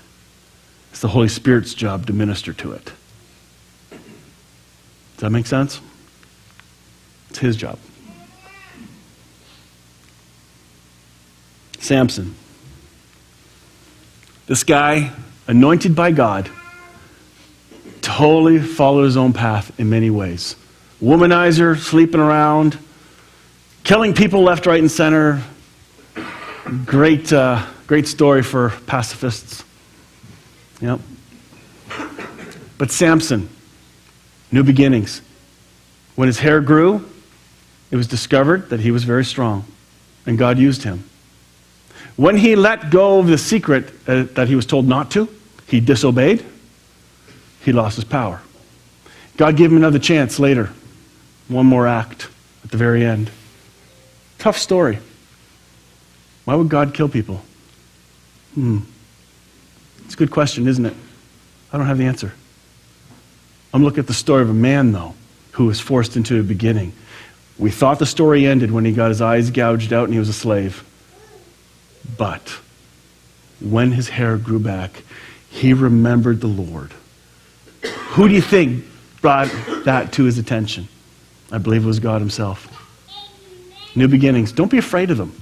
It's 0.90 1.00
the 1.00 1.09
Holy 1.09 1.28
Spirit's 1.28 1.74
job 1.74 2.06
to 2.06 2.12
minister 2.12 2.52
to 2.54 2.72
it. 2.72 2.92
Does 3.90 3.98
that 5.18 5.30
make 5.30 5.46
sense? 5.46 5.80
It's 7.28 7.38
His 7.38 7.56
job. 7.56 7.78
Samson. 11.80 12.34
This 14.46 14.64
guy, 14.64 15.12
anointed 15.46 15.96
by 15.96 16.12
God, 16.12 16.48
totally 18.02 18.60
followed 18.60 19.04
his 19.04 19.16
own 19.16 19.32
path 19.32 19.78
in 19.78 19.90
many 19.90 20.10
ways. 20.10 20.56
Womanizer, 21.02 21.76
sleeping 21.76 22.20
around, 22.20 22.78
killing 23.82 24.14
people 24.14 24.42
left, 24.42 24.66
right, 24.66 24.80
and 24.80 24.90
center. 24.90 25.42
Great, 26.84 27.32
uh, 27.32 27.64
great 27.86 28.06
story 28.06 28.42
for 28.42 28.70
pacifists. 28.86 29.64
Yep. 30.80 31.00
But 32.78 32.90
Samson, 32.90 33.48
new 34.52 34.62
beginnings. 34.62 35.22
When 36.14 36.28
his 36.28 36.38
hair 36.38 36.60
grew, 36.60 37.08
it 37.90 37.96
was 37.96 38.06
discovered 38.06 38.70
that 38.70 38.80
he 38.80 38.90
was 38.90 39.04
very 39.04 39.24
strong, 39.24 39.64
and 40.26 40.38
God 40.38 40.58
used 40.58 40.82
him. 40.82 41.09
When 42.16 42.36
he 42.36 42.56
let 42.56 42.90
go 42.90 43.18
of 43.18 43.26
the 43.26 43.38
secret 43.38 43.90
uh, 44.06 44.24
that 44.34 44.48
he 44.48 44.54
was 44.54 44.66
told 44.66 44.86
not 44.86 45.10
to, 45.12 45.28
he 45.66 45.80
disobeyed, 45.80 46.44
he 47.64 47.72
lost 47.72 47.96
his 47.96 48.04
power. 48.04 48.40
God 49.36 49.56
gave 49.56 49.70
him 49.70 49.76
another 49.76 49.98
chance 49.98 50.38
later, 50.38 50.70
one 51.48 51.66
more 51.66 51.86
act 51.86 52.28
at 52.64 52.70
the 52.70 52.76
very 52.76 53.04
end. 53.04 53.30
Tough 54.38 54.58
story. 54.58 54.98
Why 56.44 56.54
would 56.54 56.68
God 56.68 56.94
kill 56.94 57.08
people? 57.08 57.42
Hmm. 58.54 58.80
It's 60.04 60.14
a 60.14 60.16
good 60.16 60.30
question, 60.30 60.66
isn't 60.66 60.84
it? 60.84 60.94
I 61.72 61.78
don't 61.78 61.86
have 61.86 61.98
the 61.98 62.06
answer. 62.06 62.32
I'm 63.72 63.84
looking 63.84 64.00
at 64.00 64.08
the 64.08 64.14
story 64.14 64.42
of 64.42 64.50
a 64.50 64.54
man, 64.54 64.92
though, 64.92 65.14
who 65.52 65.66
was 65.66 65.78
forced 65.78 66.16
into 66.16 66.40
a 66.40 66.42
beginning. 66.42 66.92
We 67.58 67.70
thought 67.70 67.98
the 67.98 68.06
story 68.06 68.46
ended 68.46 68.70
when 68.72 68.84
he 68.84 68.92
got 68.92 69.08
his 69.10 69.20
eyes 69.20 69.50
gouged 69.50 69.92
out 69.92 70.04
and 70.04 70.12
he 70.12 70.18
was 70.18 70.28
a 70.28 70.34
slave. 70.34 70.84
But 72.16 72.48
when 73.60 73.92
his 73.92 74.08
hair 74.08 74.36
grew 74.36 74.58
back, 74.58 75.02
he 75.50 75.72
remembered 75.72 76.40
the 76.40 76.46
Lord. 76.46 76.92
Who 78.10 78.28
do 78.28 78.34
you 78.34 78.40
think 78.40 78.84
brought 79.20 79.50
that 79.84 80.12
to 80.14 80.24
his 80.24 80.38
attention? 80.38 80.88
I 81.52 81.58
believe 81.58 81.84
it 81.84 81.86
was 81.86 81.98
God 81.98 82.20
himself. 82.20 82.68
New 83.94 84.08
beginnings. 84.08 84.52
Don't 84.52 84.70
be 84.70 84.78
afraid 84.78 85.10
of 85.10 85.16
them. 85.16 85.34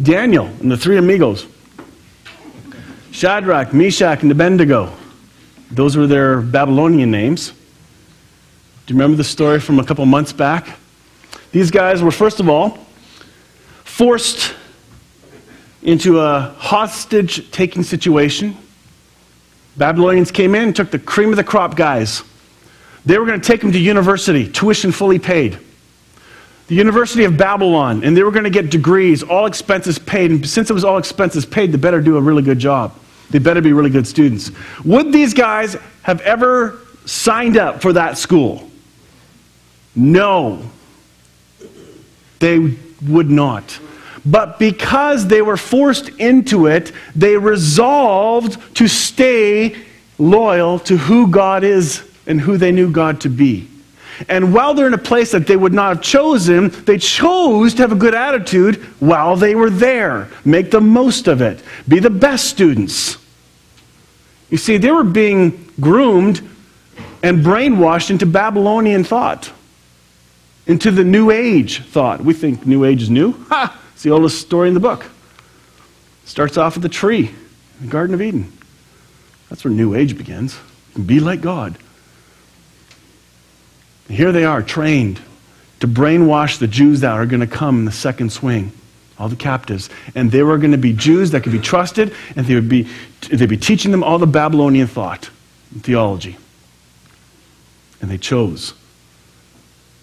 Daniel 0.00 0.46
and 0.46 0.70
the 0.70 0.76
three 0.76 0.96
amigos 0.96 1.46
Shadrach, 3.10 3.74
Meshach, 3.74 4.22
and 4.22 4.32
Abednego. 4.32 4.90
Those 5.70 5.96
were 5.96 6.06
their 6.06 6.40
Babylonian 6.40 7.10
names. 7.10 7.50
Do 7.50 8.94
you 8.94 8.98
remember 8.98 9.16
the 9.16 9.24
story 9.24 9.60
from 9.60 9.78
a 9.78 9.84
couple 9.84 10.04
months 10.06 10.32
back? 10.32 10.78
These 11.52 11.70
guys 11.70 12.02
were, 12.02 12.10
first 12.10 12.40
of 12.40 12.48
all, 12.48 12.78
forced 13.84 14.54
into 15.82 16.20
a 16.20 16.54
hostage 16.58 17.50
taking 17.50 17.82
situation. 17.82 18.56
Babylonians 19.76 20.30
came 20.30 20.54
in 20.54 20.64
and 20.64 20.76
took 20.76 20.90
the 20.90 20.98
cream 20.98 21.30
of 21.30 21.36
the 21.36 21.44
crop 21.44 21.76
guys. 21.76 22.22
They 23.04 23.18
were 23.18 23.26
going 23.26 23.40
to 23.40 23.46
take 23.46 23.60
them 23.60 23.72
to 23.72 23.78
university, 23.78 24.50
tuition 24.50 24.92
fully 24.92 25.18
paid. 25.18 25.58
The 26.68 26.76
University 26.76 27.24
of 27.24 27.36
Babylon, 27.36 28.04
and 28.04 28.16
they 28.16 28.22
were 28.22 28.30
going 28.30 28.44
to 28.44 28.50
get 28.50 28.70
degrees, 28.70 29.22
all 29.22 29.46
expenses 29.46 29.98
paid. 29.98 30.30
And 30.30 30.48
since 30.48 30.70
it 30.70 30.72
was 30.72 30.84
all 30.84 30.98
expenses 30.98 31.44
paid, 31.44 31.72
they 31.72 31.78
better 31.78 32.00
do 32.00 32.16
a 32.16 32.20
really 32.20 32.42
good 32.42 32.58
job. 32.58 32.96
They 33.30 33.38
better 33.38 33.60
be 33.60 33.72
really 33.72 33.90
good 33.90 34.06
students. 34.06 34.52
Would 34.84 35.12
these 35.12 35.34
guys 35.34 35.76
have 36.02 36.20
ever 36.20 36.78
signed 37.04 37.56
up 37.56 37.82
for 37.82 37.94
that 37.94 38.18
school? 38.18 38.70
No. 39.96 40.62
They 42.38 42.76
would 43.06 43.30
not. 43.30 43.78
But 44.24 44.58
because 44.58 45.26
they 45.26 45.42
were 45.42 45.56
forced 45.56 46.08
into 46.10 46.66
it, 46.66 46.92
they 47.16 47.36
resolved 47.36 48.76
to 48.76 48.86
stay 48.86 49.76
loyal 50.18 50.78
to 50.80 50.96
who 50.96 51.26
God 51.28 51.64
is 51.64 52.08
and 52.26 52.40
who 52.40 52.56
they 52.56 52.70
knew 52.70 52.90
God 52.90 53.20
to 53.22 53.28
be. 53.28 53.68
And 54.28 54.54
while 54.54 54.74
they're 54.74 54.86
in 54.86 54.94
a 54.94 54.98
place 54.98 55.32
that 55.32 55.46
they 55.46 55.56
would 55.56 55.72
not 55.72 55.96
have 55.96 56.02
chosen, 56.04 56.68
they 56.84 56.98
chose 56.98 57.74
to 57.74 57.82
have 57.82 57.92
a 57.92 57.96
good 57.96 58.14
attitude 58.14 58.76
while 59.00 59.36
they 59.36 59.54
were 59.54 59.70
there. 59.70 60.28
Make 60.44 60.70
the 60.70 60.80
most 60.80 61.26
of 61.26 61.40
it. 61.40 61.62
Be 61.88 61.98
the 61.98 62.10
best 62.10 62.46
students. 62.46 63.16
You 64.50 64.58
see, 64.58 64.76
they 64.76 64.90
were 64.90 65.02
being 65.02 65.68
groomed 65.80 66.48
and 67.22 67.44
brainwashed 67.44 68.10
into 68.10 68.26
Babylonian 68.26 69.02
thought, 69.02 69.50
into 70.66 70.90
the 70.90 71.04
New 71.04 71.30
Age 71.30 71.82
thought. 71.84 72.20
We 72.20 72.34
think 72.34 72.66
New 72.66 72.84
Age 72.84 73.02
is 73.02 73.10
new. 73.10 73.32
Ha! 73.48 73.81
It's 74.02 74.04
the 74.08 74.10
oldest 74.10 74.40
story 74.40 74.66
in 74.66 74.74
the 74.74 74.80
book. 74.80 75.04
It 75.04 76.28
Starts 76.28 76.58
off 76.58 76.74
with 76.74 76.82
the 76.82 76.88
tree, 76.88 77.30
the 77.80 77.86
Garden 77.86 78.14
of 78.14 78.20
Eden. 78.20 78.52
That's 79.48 79.64
where 79.64 79.72
New 79.72 79.94
Age 79.94 80.18
begins. 80.18 80.58
Be 81.06 81.20
like 81.20 81.40
God. 81.40 81.78
Here 84.08 84.32
they 84.32 84.44
are, 84.44 84.60
trained 84.60 85.20
to 85.78 85.86
brainwash 85.86 86.58
the 86.58 86.66
Jews 86.66 87.02
that 87.02 87.12
are 87.12 87.26
going 87.26 87.42
to 87.42 87.46
come 87.46 87.78
in 87.78 87.84
the 87.84 87.92
second 87.92 88.32
swing, 88.32 88.72
all 89.20 89.28
the 89.28 89.36
captives. 89.36 89.88
And 90.16 90.32
they 90.32 90.42
were 90.42 90.58
going 90.58 90.72
to 90.72 90.78
be 90.78 90.92
Jews 90.92 91.30
that 91.30 91.44
could 91.44 91.52
be 91.52 91.60
trusted, 91.60 92.12
and 92.34 92.44
they 92.44 92.56
would 92.56 92.68
be, 92.68 92.88
they'd 93.30 93.48
be 93.48 93.56
teaching 93.56 93.92
them 93.92 94.02
all 94.02 94.18
the 94.18 94.26
Babylonian 94.26 94.88
thought 94.88 95.30
and 95.70 95.84
theology. 95.84 96.36
And 98.00 98.10
they 98.10 98.18
chose. 98.18 98.74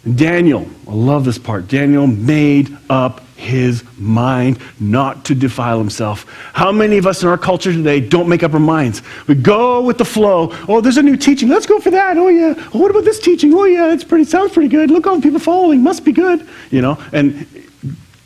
And 0.05 0.17
Daniel, 0.17 0.69
I 0.87 0.93
love 0.93 1.25
this 1.25 1.37
part. 1.37 1.67
Daniel 1.67 2.07
made 2.07 2.77
up 2.89 3.25
his 3.39 3.83
mind 3.97 4.59
not 4.79 5.25
to 5.25 5.33
defile 5.33 5.79
himself. 5.79 6.25
How 6.53 6.71
many 6.71 6.97
of 6.97 7.07
us 7.07 7.23
in 7.23 7.29
our 7.29 7.37
culture 7.37 7.71
today 7.71 8.01
don't 8.01 8.27
make 8.27 8.43
up 8.43 8.53
our 8.53 8.59
minds? 8.59 9.01
We 9.27 9.35
go 9.35 9.81
with 9.81 9.97
the 9.97 10.05
flow. 10.05 10.49
Oh, 10.67 10.81
there's 10.81 10.97
a 10.97 11.01
new 11.01 11.15
teaching. 11.15 11.47
Let's 11.47 11.65
go 11.65 11.79
for 11.79 11.89
that. 11.91 12.17
Oh 12.17 12.27
yeah. 12.27 12.53
Oh, 12.73 12.79
what 12.79 12.91
about 12.91 13.05
this 13.05 13.19
teaching? 13.19 13.53
Oh 13.53 13.63
yeah, 13.63 13.93
it's 13.93 14.03
pretty 14.03 14.25
sounds 14.25 14.51
pretty 14.51 14.67
good. 14.67 14.91
Look 14.91 15.07
all 15.07 15.15
the 15.15 15.21
people 15.21 15.39
following. 15.39 15.81
Must 15.81 16.03
be 16.03 16.11
good. 16.11 16.47
You 16.69 16.81
know, 16.81 17.01
and 17.13 17.47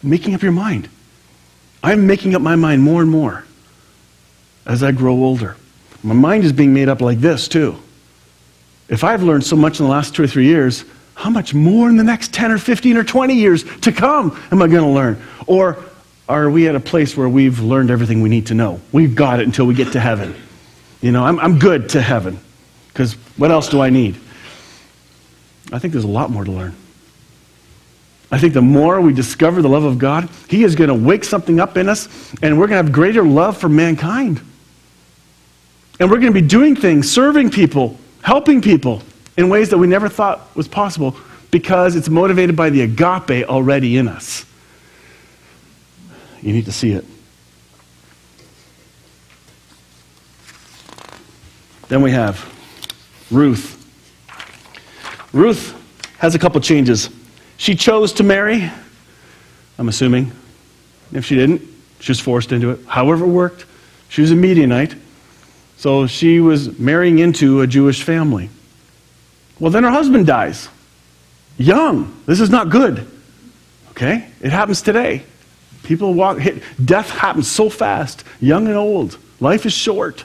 making 0.02 0.34
up 0.34 0.42
your 0.42 0.52
mind. 0.52 0.90
I'm 1.84 2.08
making 2.08 2.34
up 2.34 2.42
my 2.42 2.56
mind 2.56 2.82
more 2.82 3.02
and 3.02 3.12
more 3.12 3.46
as 4.66 4.82
I 4.82 4.92
grow 4.92 5.14
older. 5.14 5.58
My 6.02 6.16
mind 6.16 6.44
is 6.44 6.54
being 6.54 6.74
made 6.74 6.90
up 6.90 7.02
like 7.02 7.20
this 7.20 7.48
too. 7.48 7.78
If 8.90 9.04
I've 9.04 9.22
learned 9.22 9.44
so 9.44 9.56
much 9.56 9.80
in 9.80 9.86
the 9.86 9.92
last 9.92 10.16
two 10.16 10.24
or 10.24 10.28
three 10.28 10.46
years, 10.46 10.86
how 11.16 11.30
much 11.30 11.54
more 11.54 11.90
in 11.90 11.98
the 11.98 12.04
next 12.04 12.34
10 12.34 12.52
or 12.52 12.58
15 12.58 12.98
or 12.98 13.04
20 13.04 13.34
years 13.34 13.64
to 13.82 13.92
come 13.92 14.40
am 14.52 14.62
I 14.62 14.68
going 14.68 14.84
to 14.84 14.90
learn? 14.90 15.22
Or 15.48 15.84
are 16.28 16.50
we 16.50 16.68
at 16.68 16.76
a 16.76 16.80
place 16.80 17.16
where 17.16 17.30
we've 17.30 17.60
learned 17.60 17.92
everything 17.92 18.22
we 18.22 18.30
need 18.30 18.48
to 18.48 18.54
know? 18.54 18.80
We've 18.92 19.16
got 19.16 19.40
it 19.40 19.46
until 19.46 19.66
we 19.66 19.74
get 19.74 19.94
to 19.94 20.00
heaven. 20.00 20.36
You 21.02 21.12
know, 21.12 21.24
I'm, 21.24 21.40
I'm 21.40 21.60
good 21.60 21.90
to 21.90 22.02
heaven 22.02 22.40
because 22.88 23.14
what 23.38 23.52
else 23.52 23.70
do 23.70 23.82
I 23.82 23.90
need? 23.90 24.16
I 25.72 25.80
think 25.80 25.92
there's 25.92 26.06
a 26.06 26.08
lot 26.10 26.30
more 26.30 26.44
to 26.44 26.52
learn. 26.52 26.76
I 28.32 28.40
think 28.40 28.54
the 28.54 28.62
more 28.62 29.00
we 29.00 29.14
discover 29.14 29.62
the 29.62 29.70
love 29.70 29.84
of 29.84 30.00
God, 30.00 30.30
He 30.50 30.64
is 30.64 30.76
going 30.76 30.88
to 30.88 30.96
wake 30.96 31.24
something 31.24 31.60
up 31.60 31.78
in 31.78 31.88
us, 31.88 32.08
and 32.42 32.58
we're 32.58 32.68
going 32.68 32.80
to 32.80 32.84
have 32.84 32.92
greater 32.92 33.24
love 33.24 33.58
for 33.58 33.70
mankind. 33.70 34.42
And 36.00 36.10
we're 36.10 36.18
going 36.20 36.34
to 36.34 36.42
be 36.42 36.48
doing 36.48 36.76
things, 36.76 37.12
serving 37.12 37.52
people, 37.52 37.98
helping 38.24 38.62
people 38.62 39.04
in 39.38 39.50
ways 39.50 39.70
that 39.70 39.78
we 39.78 39.88
never 39.88 40.10
thought 40.10 40.56
was 40.56 40.68
possible 40.68 41.16
because 41.52 41.96
it's 41.96 42.10
motivated 42.10 42.56
by 42.56 42.70
the 42.70 42.82
agape 42.82 43.48
already 43.48 43.98
in 43.98 44.08
us. 44.08 44.46
You 46.42 46.54
need 46.54 46.66
to 46.66 46.72
see 46.72 46.92
it. 46.92 47.06
Then 51.88 52.02
we 52.02 52.12
have 52.12 52.44
Ruth. 53.30 53.80
Ruth 55.32 55.76
has 56.18 56.36
a 56.36 56.40
couple 56.40 56.60
changes. 56.62 57.10
She 57.58 57.76
chose 57.76 58.14
to 58.14 58.24
marry, 58.24 58.72
I'm 59.78 59.90
assuming. 59.90 60.32
If 61.12 61.26
she 61.26 61.36
didn't, 61.36 61.62
she 62.00 62.12
was 62.12 62.20
forced 62.20 62.52
into 62.52 62.72
it. 62.72 62.86
However, 62.86 63.26
it 63.26 63.30
worked. 63.30 63.66
She 64.10 64.22
was 64.22 64.32
a 64.32 64.36
Midianite. 64.36 64.96
So 65.78 66.08
she 66.08 66.40
was 66.40 66.78
marrying 66.80 67.20
into 67.20 67.62
a 67.62 67.68
Jewish 67.68 68.04
family. 68.04 68.50
Well, 69.60 69.72
then 69.72 69.84
her 69.84 69.92
husband 69.92 70.28
dies. 70.28 70.70
Young. 71.58 72.22
This 72.26 72.40
is 72.40 72.50
not 72.50 72.70
good. 72.70 73.08
Okay? 73.92 74.28
It 74.42 74.52
happens 74.52 74.82
today. 74.82 75.24
People 75.84 76.14
walk, 76.14 76.40
hit, 76.40 76.64
death 76.84 77.10
happens 77.10 77.52
so 77.52 77.70
fast, 77.70 78.24
young 78.40 78.68
and 78.68 78.78
old. 78.78 79.18
Life 79.40 79.66
is 79.66 79.74
short. 79.74 80.24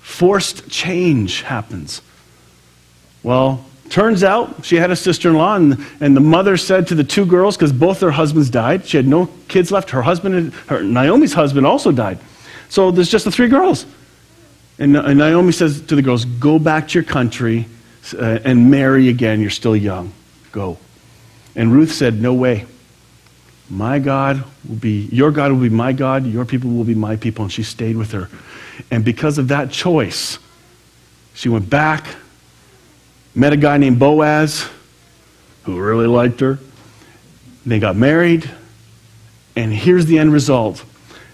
Forced 0.00 0.68
change 0.68 1.42
happens. 1.42 2.02
Well, 3.22 3.64
turns 3.90 4.24
out 4.24 4.64
she 4.64 4.76
had 4.76 4.90
a 4.90 4.96
sister 4.96 5.30
in 5.30 5.36
law, 5.36 5.54
and, 5.54 5.84
and 6.00 6.16
the 6.16 6.20
mother 6.20 6.56
said 6.56 6.88
to 6.88 6.94
the 6.94 7.04
two 7.04 7.24
girls, 7.24 7.56
because 7.56 7.72
both 7.72 8.00
their 8.00 8.10
husbands 8.10 8.50
died, 8.50 8.86
she 8.86 8.96
had 8.96 9.06
no 9.06 9.28
kids 9.46 9.70
left. 9.70 9.90
Her 9.90 10.02
husband, 10.02 10.52
her, 10.66 10.82
Naomi's 10.82 11.32
husband 11.32 11.66
also 11.66 11.92
died. 11.92 12.18
So 12.68 12.90
there's 12.90 13.10
just 13.10 13.24
the 13.24 13.30
three 13.30 13.48
girls. 13.48 13.86
And, 14.78 14.96
and 14.96 15.18
Naomi 15.18 15.52
says 15.52 15.80
to 15.82 15.94
the 15.94 16.02
girls, 16.02 16.24
Go 16.24 16.58
back 16.58 16.88
to 16.88 16.94
your 16.94 17.04
country 17.04 17.66
Uh, 18.14 18.38
and 18.44 18.70
marry 18.70 19.08
again. 19.08 19.40
You're 19.40 19.50
still 19.50 19.76
young. 19.76 20.12
Go. 20.52 20.78
And 21.54 21.72
Ruth 21.72 21.92
said, 21.92 22.20
No 22.20 22.34
way. 22.34 22.66
My 23.68 24.00
God 24.00 24.42
will 24.68 24.76
be, 24.76 25.08
your 25.12 25.30
God 25.30 25.52
will 25.52 25.60
be 25.60 25.68
my 25.68 25.92
God, 25.92 26.26
your 26.26 26.44
people 26.44 26.70
will 26.70 26.84
be 26.84 26.96
my 26.96 27.14
people. 27.14 27.44
And 27.44 27.52
she 27.52 27.62
stayed 27.62 27.96
with 27.96 28.10
her. 28.10 28.28
And 28.90 29.04
because 29.04 29.38
of 29.38 29.48
that 29.48 29.70
choice, 29.70 30.38
she 31.34 31.48
went 31.48 31.70
back, 31.70 32.06
met 33.34 33.52
a 33.52 33.56
guy 33.56 33.76
named 33.76 34.00
Boaz 34.00 34.68
who 35.62 35.80
really 35.80 36.08
liked 36.08 36.40
her. 36.40 36.58
They 37.64 37.78
got 37.78 37.94
married. 37.94 38.50
And 39.54 39.72
here's 39.72 40.06
the 40.06 40.18
end 40.18 40.32
result 40.32 40.84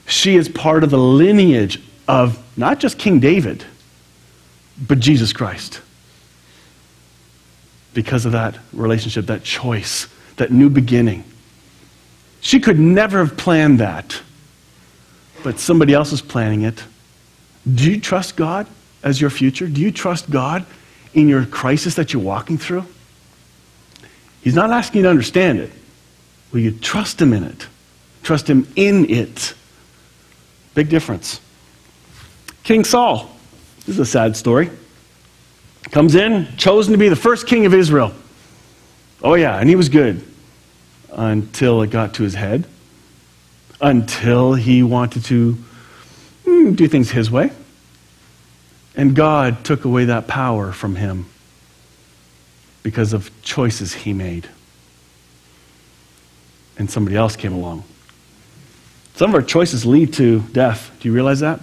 she 0.06 0.36
is 0.36 0.48
part 0.48 0.84
of 0.84 0.90
the 0.90 0.98
lineage 0.98 1.82
of 2.06 2.42
not 2.56 2.78
just 2.78 2.98
King 2.98 3.18
David, 3.18 3.64
but 4.86 5.00
Jesus 5.00 5.32
Christ. 5.32 5.80
Because 7.96 8.26
of 8.26 8.32
that 8.32 8.58
relationship, 8.74 9.24
that 9.26 9.42
choice, 9.42 10.06
that 10.36 10.52
new 10.52 10.68
beginning. 10.68 11.24
She 12.42 12.60
could 12.60 12.78
never 12.78 13.24
have 13.24 13.38
planned 13.38 13.80
that, 13.80 14.20
but 15.42 15.58
somebody 15.58 15.94
else 15.94 16.12
is 16.12 16.20
planning 16.20 16.60
it. 16.60 16.84
Do 17.74 17.90
you 17.90 17.98
trust 17.98 18.36
God 18.36 18.66
as 19.02 19.18
your 19.18 19.30
future? 19.30 19.66
Do 19.66 19.80
you 19.80 19.90
trust 19.90 20.28
God 20.28 20.66
in 21.14 21.26
your 21.26 21.46
crisis 21.46 21.94
that 21.94 22.12
you're 22.12 22.22
walking 22.22 22.58
through? 22.58 22.84
He's 24.42 24.54
not 24.54 24.70
asking 24.70 24.98
you 24.98 25.02
to 25.04 25.08
understand 25.10 25.60
it. 25.60 25.70
Will 26.52 26.60
you 26.60 26.72
trust 26.72 27.18
Him 27.18 27.32
in 27.32 27.44
it? 27.44 27.66
Trust 28.22 28.46
Him 28.46 28.68
in 28.76 29.08
it. 29.08 29.54
Big 30.74 30.90
difference. 30.90 31.40
King 32.62 32.84
Saul. 32.84 33.30
This 33.86 33.94
is 33.94 34.00
a 34.00 34.04
sad 34.04 34.36
story. 34.36 34.68
Comes 35.90 36.14
in, 36.14 36.48
chosen 36.56 36.92
to 36.92 36.98
be 36.98 37.08
the 37.08 37.16
first 37.16 37.46
king 37.46 37.66
of 37.66 37.74
Israel. 37.74 38.12
Oh, 39.22 39.34
yeah, 39.34 39.58
and 39.58 39.68
he 39.68 39.76
was 39.76 39.88
good 39.88 40.22
until 41.12 41.82
it 41.82 41.90
got 41.90 42.14
to 42.14 42.22
his 42.22 42.34
head, 42.34 42.66
until 43.80 44.54
he 44.54 44.82
wanted 44.82 45.24
to 45.26 45.56
mm, 46.44 46.76
do 46.76 46.86
things 46.88 47.10
his 47.10 47.30
way. 47.30 47.50
And 48.96 49.14
God 49.14 49.64
took 49.64 49.84
away 49.84 50.06
that 50.06 50.26
power 50.26 50.72
from 50.72 50.96
him 50.96 51.26
because 52.82 53.12
of 53.12 53.30
choices 53.42 53.92
he 53.92 54.12
made. 54.12 54.48
And 56.78 56.90
somebody 56.90 57.16
else 57.16 57.36
came 57.36 57.52
along. 57.52 57.84
Some 59.14 59.30
of 59.30 59.34
our 59.34 59.42
choices 59.42 59.86
lead 59.86 60.12
to 60.14 60.40
death. 60.40 60.94
Do 61.00 61.08
you 61.08 61.14
realize 61.14 61.40
that? 61.40 61.60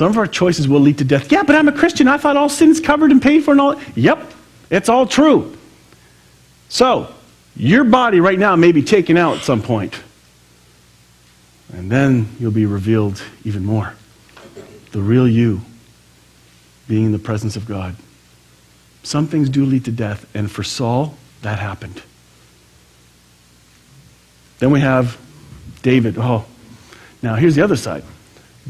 Some 0.00 0.08
of 0.08 0.16
our 0.16 0.26
choices 0.26 0.66
will 0.66 0.80
lead 0.80 0.96
to 0.96 1.04
death. 1.04 1.30
Yeah, 1.30 1.42
but 1.42 1.54
I'm 1.54 1.68
a 1.68 1.72
Christian. 1.72 2.08
I 2.08 2.16
thought 2.16 2.34
all 2.34 2.48
sin's 2.48 2.80
covered 2.80 3.10
and 3.10 3.20
paid 3.20 3.44
for 3.44 3.50
and 3.50 3.60
all. 3.60 3.78
Yep, 3.96 4.32
it's 4.70 4.88
all 4.88 5.04
true. 5.04 5.54
So, 6.70 7.12
your 7.54 7.84
body 7.84 8.18
right 8.18 8.38
now 8.38 8.56
may 8.56 8.72
be 8.72 8.82
taken 8.82 9.18
out 9.18 9.36
at 9.36 9.42
some 9.42 9.60
point. 9.60 10.00
And 11.74 11.92
then 11.92 12.34
you'll 12.40 12.50
be 12.50 12.64
revealed 12.64 13.22
even 13.44 13.62
more. 13.62 13.92
The 14.92 15.02
real 15.02 15.28
you 15.28 15.60
being 16.88 17.04
in 17.04 17.12
the 17.12 17.18
presence 17.18 17.56
of 17.56 17.66
God. 17.66 17.94
Some 19.02 19.26
things 19.26 19.50
do 19.50 19.66
lead 19.66 19.84
to 19.84 19.92
death, 19.92 20.24
and 20.34 20.50
for 20.50 20.62
Saul, 20.62 21.14
that 21.42 21.58
happened. 21.58 22.02
Then 24.60 24.70
we 24.70 24.80
have 24.80 25.20
David. 25.82 26.16
Oh, 26.16 26.46
now 27.20 27.34
here's 27.34 27.54
the 27.54 27.60
other 27.60 27.76
side. 27.76 28.02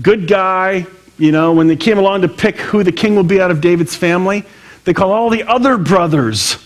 Good 0.02 0.26
guy, 0.26 0.88
you 1.20 1.32
know, 1.32 1.52
when 1.52 1.68
they 1.68 1.76
came 1.76 1.98
along 1.98 2.22
to 2.22 2.28
pick 2.28 2.56
who 2.56 2.82
the 2.82 2.90
king 2.90 3.14
will 3.14 3.22
be 3.22 3.40
out 3.40 3.50
of 3.50 3.60
David's 3.60 3.94
family, 3.94 4.44
they 4.84 4.94
call 4.94 5.12
all 5.12 5.28
the 5.28 5.44
other 5.44 5.76
brothers. 5.76 6.56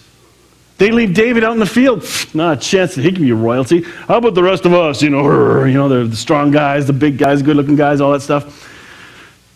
They 0.78 0.92
leave 0.92 1.12
David 1.12 1.42
out 1.42 1.52
in 1.52 1.58
the 1.58 1.66
field. 1.66 2.04
Not 2.34 2.58
a 2.58 2.60
chance 2.60 2.94
that 2.94 3.02
he 3.02 3.12
can 3.12 3.22
be 3.22 3.32
royalty. 3.32 3.82
How 3.82 4.18
about 4.18 4.34
the 4.34 4.42
rest 4.42 4.64
of 4.64 4.72
us? 4.72 5.02
You 5.02 5.10
know, 5.10 5.64
you 5.64 5.74
know, 5.74 5.88
they're 5.88 6.06
the 6.06 6.16
strong 6.16 6.52
guys, 6.52 6.86
the 6.86 6.92
big 6.92 7.18
guys, 7.18 7.42
good 7.42 7.56
looking 7.56 7.74
guys, 7.74 8.00
all 8.00 8.12
that 8.12 8.22
stuff. 8.22 8.70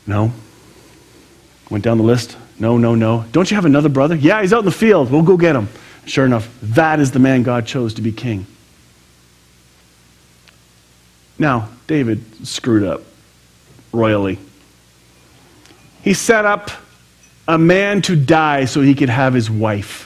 No. 0.07 0.33
Went 1.71 1.85
down 1.85 1.99
the 1.99 2.05
list. 2.05 2.37
No, 2.59 2.77
no, 2.77 2.97
no. 2.97 3.25
Don't 3.31 3.49
you 3.51 3.55
have 3.55 3.67
another 3.67 3.89
brother? 3.89 4.17
Yeah, 4.17 4.41
he's 4.43 4.53
out 4.53 4.61
in 4.61 4.65
the 4.65 4.73
field. 4.73 5.13
We'll 5.13 5.23
go 5.23 5.37
get 5.37 5.55
him. 5.55 5.69
Sure 6.07 6.25
enough, 6.27 6.49
that 6.63 6.99
is 6.99 7.13
the 7.13 7.19
man 7.21 7.45
God 7.45 7.67
chose 7.67 7.95
to 7.95 8.03
be 8.03 8.11
king. 8.11 8.47
Now, 11.39 11.69
David 11.87 12.47
screwed 12.47 12.83
up 12.83 13.03
royally. 13.93 14.39
He 16.03 16.15
set 16.15 16.45
up 16.45 16.71
a 17.47 17.59
man 17.59 18.03
to 18.03 18.17
die 18.17 18.67
so 18.67 18.81
he 18.81 18.95
could 18.95 19.09
have 19.09 19.35
his 19.35 19.51
wife. 19.51 20.05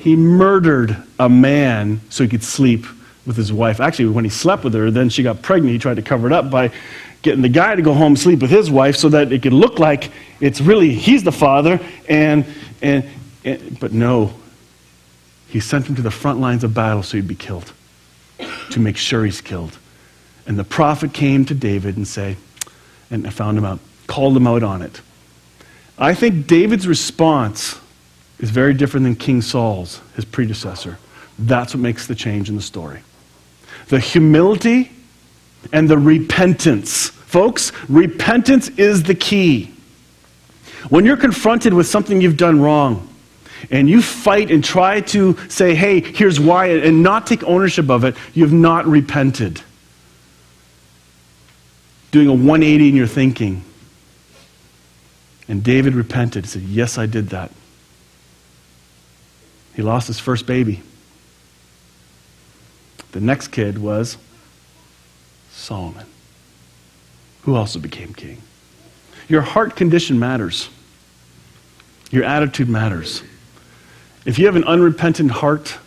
He 0.00 0.16
murdered 0.16 0.96
a 1.18 1.28
man 1.28 2.00
so 2.10 2.24
he 2.24 2.30
could 2.30 2.42
sleep 2.42 2.86
with 3.26 3.36
his 3.36 3.52
wife. 3.52 3.80
Actually, 3.80 4.08
when 4.10 4.24
he 4.24 4.30
slept 4.30 4.64
with 4.64 4.74
her, 4.74 4.90
then 4.90 5.08
she 5.08 5.22
got 5.22 5.42
pregnant. 5.42 5.72
He 5.72 5.78
tried 5.78 5.96
to 5.96 6.02
cover 6.02 6.26
it 6.26 6.32
up 6.32 6.50
by 6.50 6.70
getting 7.22 7.42
the 7.42 7.48
guy 7.48 7.74
to 7.74 7.82
go 7.82 7.92
home 7.92 8.12
and 8.12 8.18
sleep 8.18 8.40
with 8.40 8.50
his 8.50 8.70
wife 8.70 8.96
so 8.96 9.08
that 9.08 9.32
it 9.32 9.42
could 9.42 9.52
look 9.52 9.78
like 9.78 10.10
it's 10.40 10.60
really 10.60 10.94
he's 10.94 11.24
the 11.24 11.32
father. 11.32 11.80
And, 12.08 12.46
and, 12.80 13.04
and 13.44 13.78
but 13.80 13.92
no, 13.92 14.32
he 15.48 15.60
sent 15.60 15.86
him 15.86 15.96
to 15.96 16.02
the 16.02 16.10
front 16.10 16.40
lines 16.40 16.64
of 16.64 16.72
battle 16.72 17.02
so 17.02 17.16
he'd 17.16 17.28
be 17.28 17.34
killed, 17.34 17.72
to 18.70 18.80
make 18.80 18.96
sure 18.96 19.24
he's 19.24 19.40
killed. 19.40 19.76
And 20.46 20.58
the 20.58 20.64
prophet 20.64 21.12
came 21.12 21.44
to 21.46 21.54
David 21.54 21.96
and 21.96 22.06
say, 22.06 22.36
and 23.10 23.26
I 23.26 23.30
found 23.30 23.58
him 23.58 23.64
out 23.64 23.80
called 24.06 24.36
him 24.36 24.46
out 24.46 24.62
on 24.62 24.82
it. 24.82 25.00
I 25.98 26.14
think 26.14 26.46
David's 26.46 26.86
response 26.86 27.78
is 28.38 28.50
very 28.50 28.74
different 28.74 29.04
than 29.04 29.16
King 29.16 29.40
Saul's, 29.40 30.00
his 30.14 30.24
predecessor. 30.24 30.98
That's 31.38 31.74
what 31.74 31.80
makes 31.80 32.06
the 32.06 32.14
change 32.14 32.48
in 32.48 32.56
the 32.56 32.62
story. 32.62 33.00
The 33.88 34.00
humility 34.00 34.90
and 35.72 35.88
the 35.88 35.98
repentance. 35.98 37.08
Folks, 37.08 37.72
repentance 37.88 38.68
is 38.70 39.04
the 39.04 39.14
key. 39.14 39.72
When 40.88 41.04
you're 41.04 41.16
confronted 41.16 41.72
with 41.72 41.86
something 41.86 42.20
you've 42.20 42.36
done 42.36 42.60
wrong, 42.60 43.08
and 43.70 43.88
you 43.88 44.02
fight 44.02 44.50
and 44.50 44.62
try 44.62 45.00
to 45.00 45.36
say, 45.48 45.74
hey, 45.74 46.00
here's 46.00 46.38
why, 46.38 46.66
and 46.66 47.02
not 47.02 47.26
take 47.26 47.42
ownership 47.44 47.90
of 47.90 48.04
it, 48.04 48.14
you've 48.34 48.52
not 48.52 48.86
repented. 48.86 49.60
Doing 52.10 52.28
a 52.28 52.32
180 52.32 52.88
in 52.90 52.94
your 52.94 53.06
thinking 53.06 53.64
and 55.48 55.62
David 55.62 55.94
repented. 55.94 56.44
He 56.44 56.50
said, 56.50 56.62
Yes, 56.62 56.98
I 56.98 57.06
did 57.06 57.30
that. 57.30 57.50
He 59.74 59.82
lost 59.82 60.06
his 60.06 60.18
first 60.18 60.46
baby. 60.46 60.82
The 63.12 63.20
next 63.20 63.48
kid 63.48 63.78
was 63.78 64.18
Solomon, 65.50 66.06
who 67.42 67.54
also 67.54 67.78
became 67.78 68.12
king. 68.14 68.42
Your 69.28 69.42
heart 69.42 69.76
condition 69.76 70.18
matters, 70.18 70.68
your 72.10 72.24
attitude 72.24 72.68
matters. 72.68 73.22
If 74.24 74.38
you 74.38 74.46
have 74.46 74.56
an 74.56 74.64
unrepentant 74.64 75.30
heart, 75.30 75.78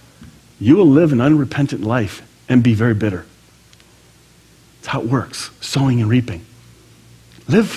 you 0.60 0.76
will 0.76 0.88
live 0.88 1.12
an 1.12 1.22
unrepentant 1.22 1.82
life 1.82 2.22
and 2.48 2.64
be 2.64 2.74
very 2.74 2.94
bitter. 2.94 3.26
That's 4.78 4.88
how 4.88 5.02
it 5.02 5.08
works 5.08 5.52
sowing 5.62 6.02
and 6.02 6.10
reaping. 6.10 6.46
Live 7.48 7.70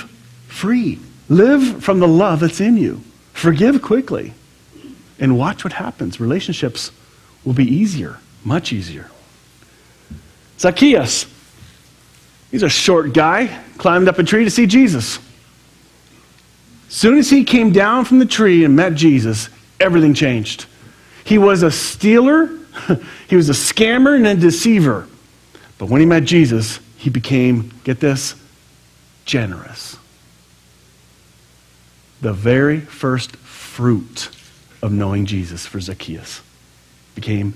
free, 0.49 0.99
live 1.33 1.83
from 1.83 2.01
the 2.01 2.09
love 2.09 2.41
that's 2.41 2.61
in 2.61 2.77
you. 2.77 3.03
Forgive 3.33 3.83
quickly, 3.83 4.35
and 5.19 5.39
watch 5.39 5.65
what 5.65 5.73
happens. 5.73 6.21
Relationships 6.21 6.91
will 7.45 7.53
be 7.53 7.65
easier, 7.65 8.19
much 8.45 8.73
easier. 8.73 9.11
Zacchaeus. 10.59 11.27
He's 12.51 12.63
a 12.63 12.69
short 12.69 13.15
guy, 13.15 13.63
climbed 13.79 14.09
up 14.09 14.19
a 14.19 14.23
tree 14.23 14.45
to 14.45 14.51
see 14.51 14.67
Jesus. 14.67 15.19
As 16.89 16.95
soon 16.95 17.19
as 17.19 17.31
he 17.31 17.45
came 17.45 17.73
down 17.73 18.05
from 18.05 18.19
the 18.19 18.27
tree 18.27 18.65
and 18.65 18.77
met 18.77 18.95
Jesus, 18.95 19.49
everything 19.81 20.13
changed. 20.13 20.67
He 21.25 21.39
was 21.39 21.63
a 21.63 21.71
stealer, 21.71 22.51
he 23.29 23.37
was 23.37 23.49
a 23.49 23.55
scammer 23.55 24.15
and 24.15 24.27
a 24.27 24.35
deceiver. 24.35 25.09
But 25.79 25.89
when 25.89 26.01
he 26.01 26.07
met 26.07 26.25
Jesus, 26.25 26.79
he 26.99 27.11
became, 27.11 27.73
get 27.85 28.01
this, 28.01 28.35
generous. 29.25 29.92
The 32.23 32.33
very 32.33 32.79
first 32.79 33.35
fruit 33.35 34.31
of 34.81 34.93
knowing 34.93 35.27
Jesus 35.27 35.67
for 35.67 35.81
Zacchaeus 35.81 36.41
became 37.17 37.55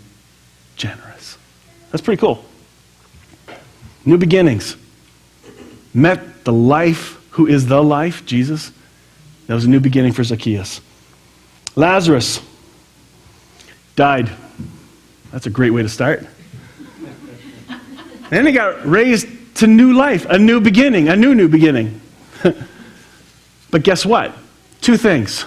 generous. 0.74 1.38
That's 1.92 2.02
pretty 2.02 2.20
cool. 2.20 2.44
New 4.04 4.18
beginnings. 4.18 4.76
Met 5.94 6.44
the 6.44 6.52
life 6.52 7.16
who 7.30 7.46
is 7.46 7.68
the 7.68 7.80
life, 7.80 8.26
Jesus. 8.26 8.72
That 9.46 9.54
was 9.54 9.64
a 9.64 9.70
new 9.70 9.78
beginning 9.78 10.12
for 10.12 10.24
Zacchaeus. 10.24 10.80
Lazarus 11.76 12.40
died. 13.94 14.32
That's 15.30 15.46
a 15.46 15.50
great 15.50 15.70
way 15.70 15.82
to 15.82 15.88
start. 15.88 16.26
then 18.30 18.46
he 18.46 18.52
got 18.52 18.84
raised 18.84 19.28
to 19.58 19.68
new 19.68 19.92
life, 19.92 20.26
a 20.28 20.40
new 20.40 20.60
beginning, 20.60 21.08
a 21.08 21.14
new, 21.14 21.36
new 21.36 21.48
beginning. 21.48 22.00
but 23.70 23.84
guess 23.84 24.04
what? 24.04 24.36
Two 24.86 24.96
things. 24.96 25.44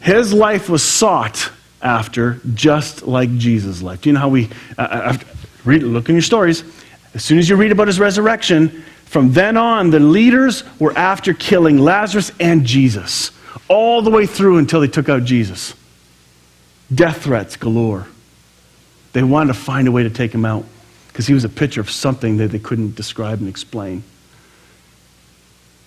His 0.00 0.32
life 0.32 0.68
was 0.68 0.82
sought 0.82 1.52
after 1.80 2.40
just 2.52 3.06
like 3.06 3.38
Jesus' 3.38 3.80
life. 3.80 4.00
Do 4.00 4.08
you 4.08 4.14
know 4.14 4.18
how 4.18 4.28
we 4.28 4.48
uh, 4.76 4.82
uh 5.14 5.18
read, 5.64 5.84
look 5.84 6.08
in 6.08 6.16
your 6.16 6.22
stories? 6.22 6.64
As 7.14 7.22
soon 7.22 7.38
as 7.38 7.48
you 7.48 7.54
read 7.54 7.70
about 7.70 7.86
his 7.86 8.00
resurrection, 8.00 8.82
from 9.04 9.32
then 9.34 9.56
on, 9.56 9.90
the 9.90 10.00
leaders 10.00 10.64
were 10.80 10.92
after 10.98 11.32
killing 11.32 11.78
Lazarus 11.78 12.32
and 12.40 12.66
Jesus, 12.66 13.30
all 13.68 14.02
the 14.02 14.10
way 14.10 14.26
through 14.26 14.58
until 14.58 14.80
they 14.80 14.88
took 14.88 15.08
out 15.08 15.22
Jesus. 15.22 15.72
Death 16.92 17.22
threats 17.22 17.54
galore. 17.54 18.08
They 19.12 19.22
wanted 19.22 19.52
to 19.52 19.60
find 19.60 19.86
a 19.86 19.92
way 19.92 20.02
to 20.02 20.10
take 20.10 20.32
him 20.32 20.44
out 20.44 20.64
because 21.06 21.28
he 21.28 21.34
was 21.34 21.44
a 21.44 21.48
picture 21.48 21.80
of 21.80 21.88
something 21.88 22.38
that 22.38 22.48
they 22.48 22.58
couldn't 22.58 22.96
describe 22.96 23.38
and 23.38 23.48
explain. 23.48 24.02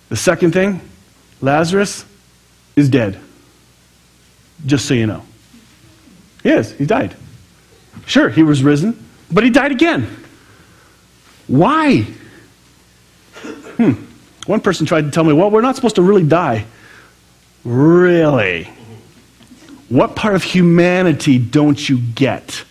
The 0.07 0.15
second 0.15 0.53
thing 0.53 0.79
Lazarus 1.41 2.05
is 2.75 2.89
dead. 2.89 3.19
Just 4.65 4.85
so 4.85 4.93
you 4.93 5.07
know. 5.07 5.23
He 6.41 6.49
is. 6.49 6.71
He 6.73 6.85
died. 6.85 7.15
Sure, 8.05 8.29
he 8.29 8.43
was 8.43 8.63
risen, 8.63 9.05
but 9.31 9.43
he 9.43 9.49
died 9.49 9.71
again. 9.71 10.07
Why? 11.47 12.05
Hmm. 13.77 13.93
One 14.45 14.59
person 14.59 14.85
tried 14.85 15.05
to 15.05 15.11
tell 15.11 15.23
me, 15.23 15.33
well, 15.33 15.49
we're 15.49 15.61
not 15.61 15.75
supposed 15.75 15.95
to 15.95 16.01
really 16.01 16.25
die. 16.25 16.65
Really? 17.63 18.69
What 19.89 20.15
part 20.15 20.35
of 20.35 20.43
humanity 20.43 21.37
don't 21.37 21.87
you 21.87 21.97
get? 21.97 22.65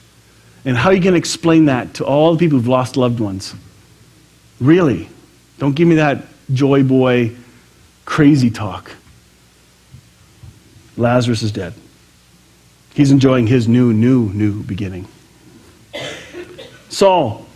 And 0.65 0.77
how 0.77 0.91
are 0.91 0.95
you 0.95 1.01
going 1.01 1.15
to 1.15 1.19
explain 1.19 1.67
that 1.67 1.95
to 1.95 2.05
all 2.05 2.33
the 2.33 2.39
people 2.39 2.59
who've 2.59 2.69
lost 2.69 2.97
loved 2.97 3.21
ones? 3.21 3.55
Really? 4.61 5.09
Don't 5.59 5.75
give 5.75 5.89
me 5.89 5.97
that 5.97 6.25
joy 6.53 6.83
boy 6.83 7.33
crazy 8.05 8.51
talk. 8.51 8.91
Lazarus 10.97 11.43
is 11.43 11.53
dead. 11.53 11.75
He's 12.95 13.11
enjoying 13.11 13.47
his 13.47 13.69
new, 13.69 13.93
new, 13.93 14.29
new 14.33 14.63
beginning. 14.63 15.09
Saul, 16.89 17.47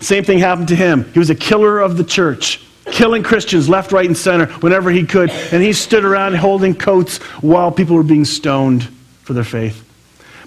same 0.00 0.24
thing 0.24 0.38
happened 0.38 0.68
to 0.68 0.76
him. 0.76 1.10
He 1.12 1.18
was 1.18 1.30
a 1.30 1.34
killer 1.34 1.80
of 1.80 1.96
the 1.96 2.04
church, 2.04 2.64
killing 2.86 3.22
Christians 3.22 3.68
left, 3.68 3.90
right, 3.90 4.06
and 4.06 4.16
center 4.16 4.46
whenever 4.46 4.90
he 4.90 5.04
could. 5.04 5.30
And 5.30 5.62
he 5.62 5.72
stood 5.72 6.04
around 6.04 6.36
holding 6.36 6.74
coats 6.74 7.18
while 7.42 7.72
people 7.72 7.96
were 7.96 8.04
being 8.04 8.24
stoned 8.24 8.84
for 9.22 9.32
their 9.32 9.44
faith. 9.44 9.80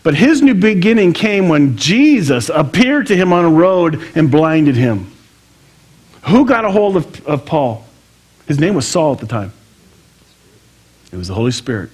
But 0.03 0.15
his 0.15 0.41
new 0.41 0.53
beginning 0.53 1.11
came 1.11 1.49
when 1.49 1.75
Jesus 1.75 2.49
appeared 2.49 3.07
to 3.07 3.15
him 3.17 3.33
on 3.33 3.43
a 3.43 3.49
road 3.49 4.01
and 4.15 4.31
blinded 4.31 4.75
him. 4.75 5.11
Who 6.27 6.45
got 6.45 6.63
a 6.63 6.71
hold 6.71 6.95
of, 6.95 7.27
of 7.27 7.45
Paul? 7.45 7.85
His 8.47 8.59
name 8.59 8.75
was 8.75 8.87
Saul 8.87 9.13
at 9.13 9.19
the 9.19 9.27
time. 9.27 9.51
It 11.11 11.17
was 11.17 11.27
the 11.27 11.33
Holy 11.33 11.51
Spirit. 11.51 11.89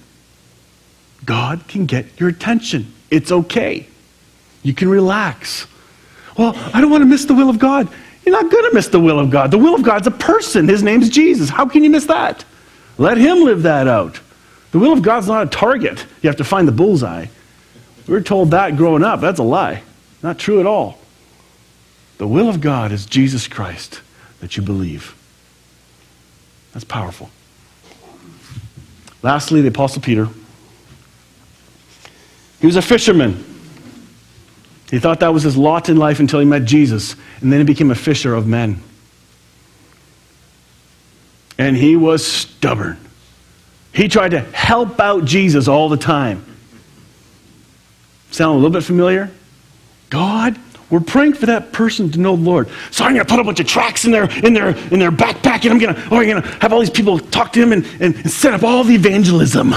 God 1.24 1.66
can 1.68 1.86
get 1.86 2.20
your 2.20 2.28
attention. 2.28 2.92
It's 3.10 3.30
okay. 3.30 3.86
You 4.62 4.74
can 4.74 4.88
relax. 4.88 5.66
Well, 6.36 6.54
I 6.72 6.80
don't 6.80 6.90
want 6.90 7.02
to 7.02 7.06
miss 7.06 7.24
the 7.24 7.34
will 7.34 7.48
of 7.48 7.58
God. 7.58 7.88
You're 8.24 8.40
not 8.40 8.50
going 8.50 8.64
to 8.64 8.74
miss 8.74 8.88
the 8.88 9.00
will 9.00 9.18
of 9.18 9.30
God. 9.30 9.50
The 9.50 9.58
will 9.58 9.74
of 9.74 9.82
God's 9.82 10.06
a 10.06 10.10
person. 10.10 10.66
His 10.68 10.82
name's 10.82 11.08
Jesus. 11.08 11.50
How 11.50 11.66
can 11.66 11.84
you 11.84 11.90
miss 11.90 12.06
that? 12.06 12.44
Let 12.98 13.18
Him 13.18 13.44
live 13.44 13.62
that 13.62 13.86
out. 13.86 14.20
The 14.72 14.78
will 14.78 14.92
of 14.92 15.02
God's 15.02 15.28
not 15.28 15.46
a 15.46 15.50
target. 15.50 16.04
You 16.22 16.28
have 16.28 16.36
to 16.36 16.44
find 16.44 16.66
the 16.66 16.72
bullseye. 16.72 17.26
We 18.06 18.14
were 18.14 18.22
told 18.22 18.50
that 18.50 18.76
growing 18.76 19.04
up. 19.04 19.20
That's 19.20 19.38
a 19.38 19.44
lie. 19.44 19.82
Not 20.22 20.38
true 20.38 20.60
at 20.60 20.66
all. 20.66 20.98
The 22.18 22.26
will 22.26 22.48
of 22.48 22.60
God 22.60 22.92
is 22.92 23.06
Jesus 23.06 23.46
Christ 23.46 24.00
that 24.40 24.56
you 24.56 24.62
believe. 24.62 25.14
That's 26.72 26.84
powerful. 26.84 27.30
Lastly, 29.22 29.60
the 29.60 29.68
Apostle 29.68 30.02
Peter. 30.02 30.28
He 32.64 32.66
was 32.66 32.76
a 32.76 32.80
fisherman. 32.80 33.44
He 34.90 34.98
thought 34.98 35.20
that 35.20 35.34
was 35.34 35.42
his 35.42 35.54
lot 35.54 35.90
in 35.90 35.98
life 35.98 36.18
until 36.18 36.40
he 36.40 36.46
met 36.46 36.64
Jesus, 36.64 37.14
and 37.42 37.52
then 37.52 37.60
he 37.60 37.66
became 37.66 37.90
a 37.90 37.94
fisher 37.94 38.34
of 38.34 38.46
men. 38.46 38.82
And 41.58 41.76
he 41.76 41.94
was 41.94 42.26
stubborn. 42.26 42.96
He 43.92 44.08
tried 44.08 44.30
to 44.30 44.40
help 44.40 44.98
out 44.98 45.26
Jesus 45.26 45.68
all 45.68 45.90
the 45.90 45.98
time. 45.98 46.42
Sound 48.30 48.52
a 48.52 48.54
little 48.54 48.70
bit 48.70 48.82
familiar? 48.82 49.30
God, 50.08 50.58
we're 50.88 51.00
praying 51.00 51.34
for 51.34 51.44
that 51.44 51.70
person 51.70 52.12
to 52.12 52.18
know 52.18 52.34
the 52.34 52.42
Lord. 52.44 52.70
So 52.90 53.04
I'm 53.04 53.12
going 53.12 53.26
to 53.26 53.30
put 53.30 53.40
a 53.40 53.44
bunch 53.44 53.60
of 53.60 53.66
tracks 53.66 54.06
in 54.06 54.10
their, 54.10 54.30
in 54.42 54.54
their, 54.54 54.68
in 54.68 54.98
their 54.98 55.12
backpack, 55.12 55.64
and 55.64 55.72
I'm 55.72 55.78
going 55.78 55.94
to, 55.94 56.00
oh, 56.10 56.16
I'm 56.16 56.26
going 56.26 56.42
to 56.42 56.48
have 56.62 56.72
all 56.72 56.80
these 56.80 56.88
people 56.88 57.18
talk 57.18 57.52
to 57.52 57.62
him 57.62 57.72
and, 57.72 57.84
and, 58.00 58.30
set 58.30 58.54
up 58.54 58.62
all 58.62 58.84
the 58.84 58.94
evangelism. 58.94 59.74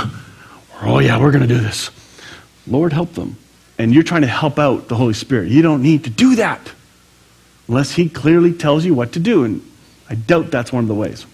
Oh, 0.84 1.00
yeah, 1.00 1.20
we're 1.20 1.32
going 1.32 1.46
to 1.46 1.54
do 1.54 1.60
this. 1.60 1.92
Lord, 2.68 2.94
help 2.94 3.14
them. 3.14 3.38
And 3.78 3.94
you're 3.94 4.04
trying 4.04 4.22
to 4.22 4.28
help 4.28 4.60
out 4.60 4.88
the 4.88 4.96
Holy 4.96 5.14
Spirit. 5.14 5.50
You 5.50 5.62
don't 5.62 5.82
need 5.82 6.04
to 6.06 6.10
do 6.10 6.36
that 6.36 6.72
unless 7.68 7.92
He 7.92 8.10
clearly 8.10 8.54
tells 8.54 8.86
you 8.86 8.94
what 8.94 9.14
to 9.14 9.20
do. 9.20 9.44
And 9.44 9.70
I 10.10 10.16
doubt 10.16 10.52
that's 10.52 10.72
one 10.72 10.84
of 10.84 10.88
the 10.88 10.96
ways. 10.96 11.26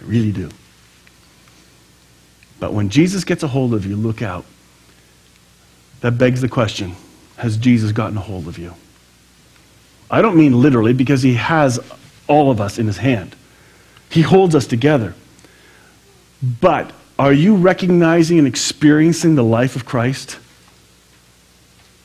I 0.00 0.04
really 0.04 0.32
do. 0.32 0.50
But 2.58 2.72
when 2.72 2.90
Jesus 2.90 3.24
gets 3.24 3.42
a 3.42 3.48
hold 3.48 3.74
of 3.74 3.86
you, 3.86 3.96
look 3.96 4.22
out. 4.22 4.44
That 6.00 6.12
begs 6.12 6.40
the 6.40 6.48
question 6.48 6.94
Has 7.36 7.56
Jesus 7.56 7.92
gotten 7.92 8.16
a 8.16 8.20
hold 8.20 8.48
of 8.48 8.58
you? 8.58 8.74
I 10.10 10.22
don't 10.22 10.36
mean 10.36 10.60
literally, 10.60 10.92
because 10.92 11.22
he 11.22 11.34
has 11.34 11.78
all 12.26 12.50
of 12.50 12.60
us 12.60 12.78
in 12.78 12.86
his 12.86 12.98
hand. 12.98 13.36
He 14.08 14.22
holds 14.22 14.54
us 14.54 14.66
together. 14.66 15.14
But 16.42 16.92
are 17.18 17.32
you 17.32 17.56
recognizing 17.56 18.38
and 18.38 18.46
experiencing 18.46 19.34
the 19.34 19.44
life 19.44 19.76
of 19.76 19.84
Christ? 19.84 20.38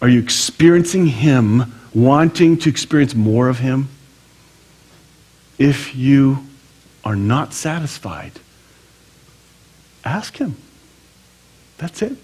Are 0.06 0.10
you 0.10 0.20
experiencing 0.20 1.08
him, 1.08 1.74
wanting 1.92 2.60
to 2.60 2.70
experience 2.70 3.16
more 3.16 3.50
of 3.50 3.58
him? 3.58 3.88
If 5.58 5.96
you 5.96 6.46
are 7.04 7.16
not 7.16 7.56
satisfied, 7.56 8.34
ask 10.04 10.38
him. 10.38 10.58
That's 11.80 12.04
it. 12.04 12.18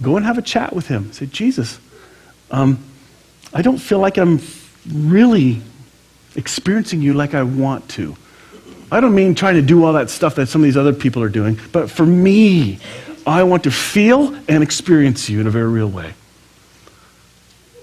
Go 0.00 0.16
and 0.16 0.24
have 0.24 0.38
a 0.38 0.42
chat 0.42 0.74
with 0.74 0.86
him. 0.86 1.12
Say, 1.12 1.26
Jesus, 1.26 1.78
um, 2.50 2.82
I 3.52 3.60
don't 3.60 3.76
feel 3.76 3.98
like 3.98 4.16
I'm 4.16 4.40
really 4.88 5.60
experiencing 6.36 7.02
you 7.02 7.12
like 7.12 7.34
I 7.34 7.42
want 7.42 7.86
to. 7.90 8.16
I 8.90 9.00
don't 9.00 9.14
mean 9.14 9.34
trying 9.34 9.56
to 9.56 9.62
do 9.62 9.84
all 9.84 9.92
that 9.92 10.08
stuff 10.08 10.36
that 10.36 10.46
some 10.46 10.62
of 10.62 10.64
these 10.64 10.78
other 10.78 10.94
people 10.94 11.22
are 11.22 11.28
doing, 11.28 11.60
but 11.70 11.90
for 11.90 12.06
me, 12.06 12.78
I 13.26 13.42
want 13.44 13.64
to 13.64 13.70
feel 13.70 14.34
and 14.48 14.62
experience 14.62 15.28
you 15.28 15.40
in 15.40 15.46
a 15.46 15.50
very 15.50 15.68
real 15.68 15.88
way. 15.88 16.14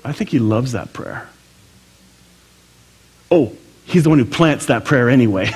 I 0.04 0.12
think 0.12 0.30
he 0.30 0.40
loves 0.40 0.72
that 0.74 0.94
prayer. 0.94 1.30
Oh, 3.30 3.56
he's 3.86 4.04
the 4.04 4.10
one 4.10 4.20
who 4.20 4.26
plants 4.26 4.68
that 4.68 4.86
prayer 4.86 5.10
anyway, 5.10 5.52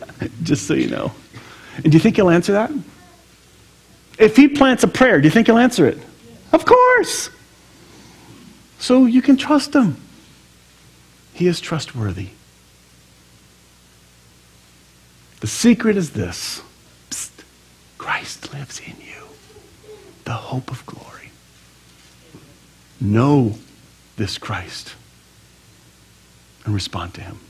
just 0.42 0.66
so 0.66 0.74
you 0.74 0.88
know. 0.88 1.12
And 1.76 1.84
do 1.84 1.90
you 1.92 2.00
think 2.00 2.16
he'll 2.16 2.30
answer 2.30 2.52
that? 2.52 2.70
If 4.18 4.36
he 4.36 4.48
plants 4.48 4.82
a 4.82 4.88
prayer, 4.88 5.20
do 5.20 5.26
you 5.26 5.30
think 5.30 5.46
he'll 5.46 5.58
answer 5.58 5.86
it? 5.86 5.98
Of 6.52 6.64
course. 6.66 7.30
So 8.78 9.06
you 9.06 9.22
can 9.22 9.36
trust 9.36 9.74
him. 9.74 9.96
He 11.32 11.46
is 11.46 11.60
trustworthy. 11.60 12.30
The 15.40 15.46
secret 15.46 15.96
is 15.96 16.10
this 16.10 16.62
Psst. 17.10 17.44
Christ 17.96 18.52
lives 18.52 18.80
in 18.80 18.94
you, 19.00 19.19
the 20.30 20.36
hope 20.36 20.70
of 20.70 20.86
glory. 20.86 21.32
Know 23.00 23.56
this 24.16 24.38
Christ 24.38 24.94
and 26.64 26.72
respond 26.72 27.14
to 27.14 27.20
him. 27.20 27.40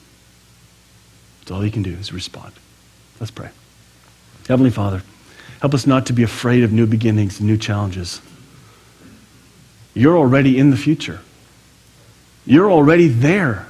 That's 1.40 1.50
all 1.50 1.62
you 1.62 1.70
can 1.70 1.82
do 1.82 1.92
is 1.92 2.10
respond. 2.10 2.54
Let's 3.20 3.30
pray. 3.30 3.50
Heavenly 4.48 4.70
Father, 4.70 5.02
help 5.60 5.74
us 5.74 5.86
not 5.86 6.06
to 6.06 6.14
be 6.14 6.22
afraid 6.22 6.64
of 6.64 6.72
new 6.72 6.86
beginnings 6.86 7.38
and 7.38 7.46
new 7.46 7.58
challenges. 7.58 8.22
You're 9.92 10.16
already 10.16 10.56
in 10.56 10.70
the 10.70 10.78
future. 10.78 11.20
You're 12.46 12.72
already 12.72 13.08
there. 13.08 13.68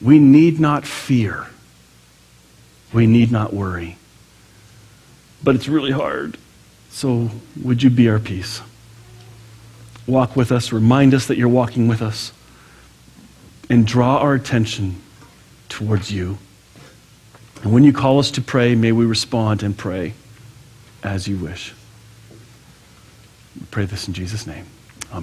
We 0.00 0.20
need 0.20 0.60
not 0.60 0.86
fear. 0.86 1.48
We 2.92 3.08
need 3.08 3.32
not 3.32 3.52
worry. 3.52 3.98
But 5.42 5.56
it's 5.56 5.66
really 5.66 5.90
hard. 5.90 6.38
So 6.94 7.28
would 7.60 7.82
you 7.82 7.90
be 7.90 8.08
our 8.08 8.20
peace? 8.20 8.62
Walk 10.06 10.36
with 10.36 10.52
us, 10.52 10.72
remind 10.72 11.12
us 11.12 11.26
that 11.26 11.36
you're 11.36 11.48
walking 11.48 11.88
with 11.88 12.00
us, 12.00 12.30
and 13.68 13.84
draw 13.84 14.18
our 14.18 14.34
attention 14.34 15.02
towards 15.68 16.12
you. 16.12 16.38
And 17.64 17.72
when 17.72 17.82
you 17.82 17.92
call 17.92 18.20
us 18.20 18.30
to 18.30 18.40
pray, 18.40 18.76
may 18.76 18.92
we 18.92 19.06
respond 19.06 19.64
and 19.64 19.76
pray 19.76 20.14
as 21.02 21.26
you 21.26 21.36
wish. 21.36 21.74
We 23.58 23.66
pray 23.72 23.86
this 23.86 24.06
in 24.06 24.14
Jesus' 24.14 24.46
name. 24.46 24.66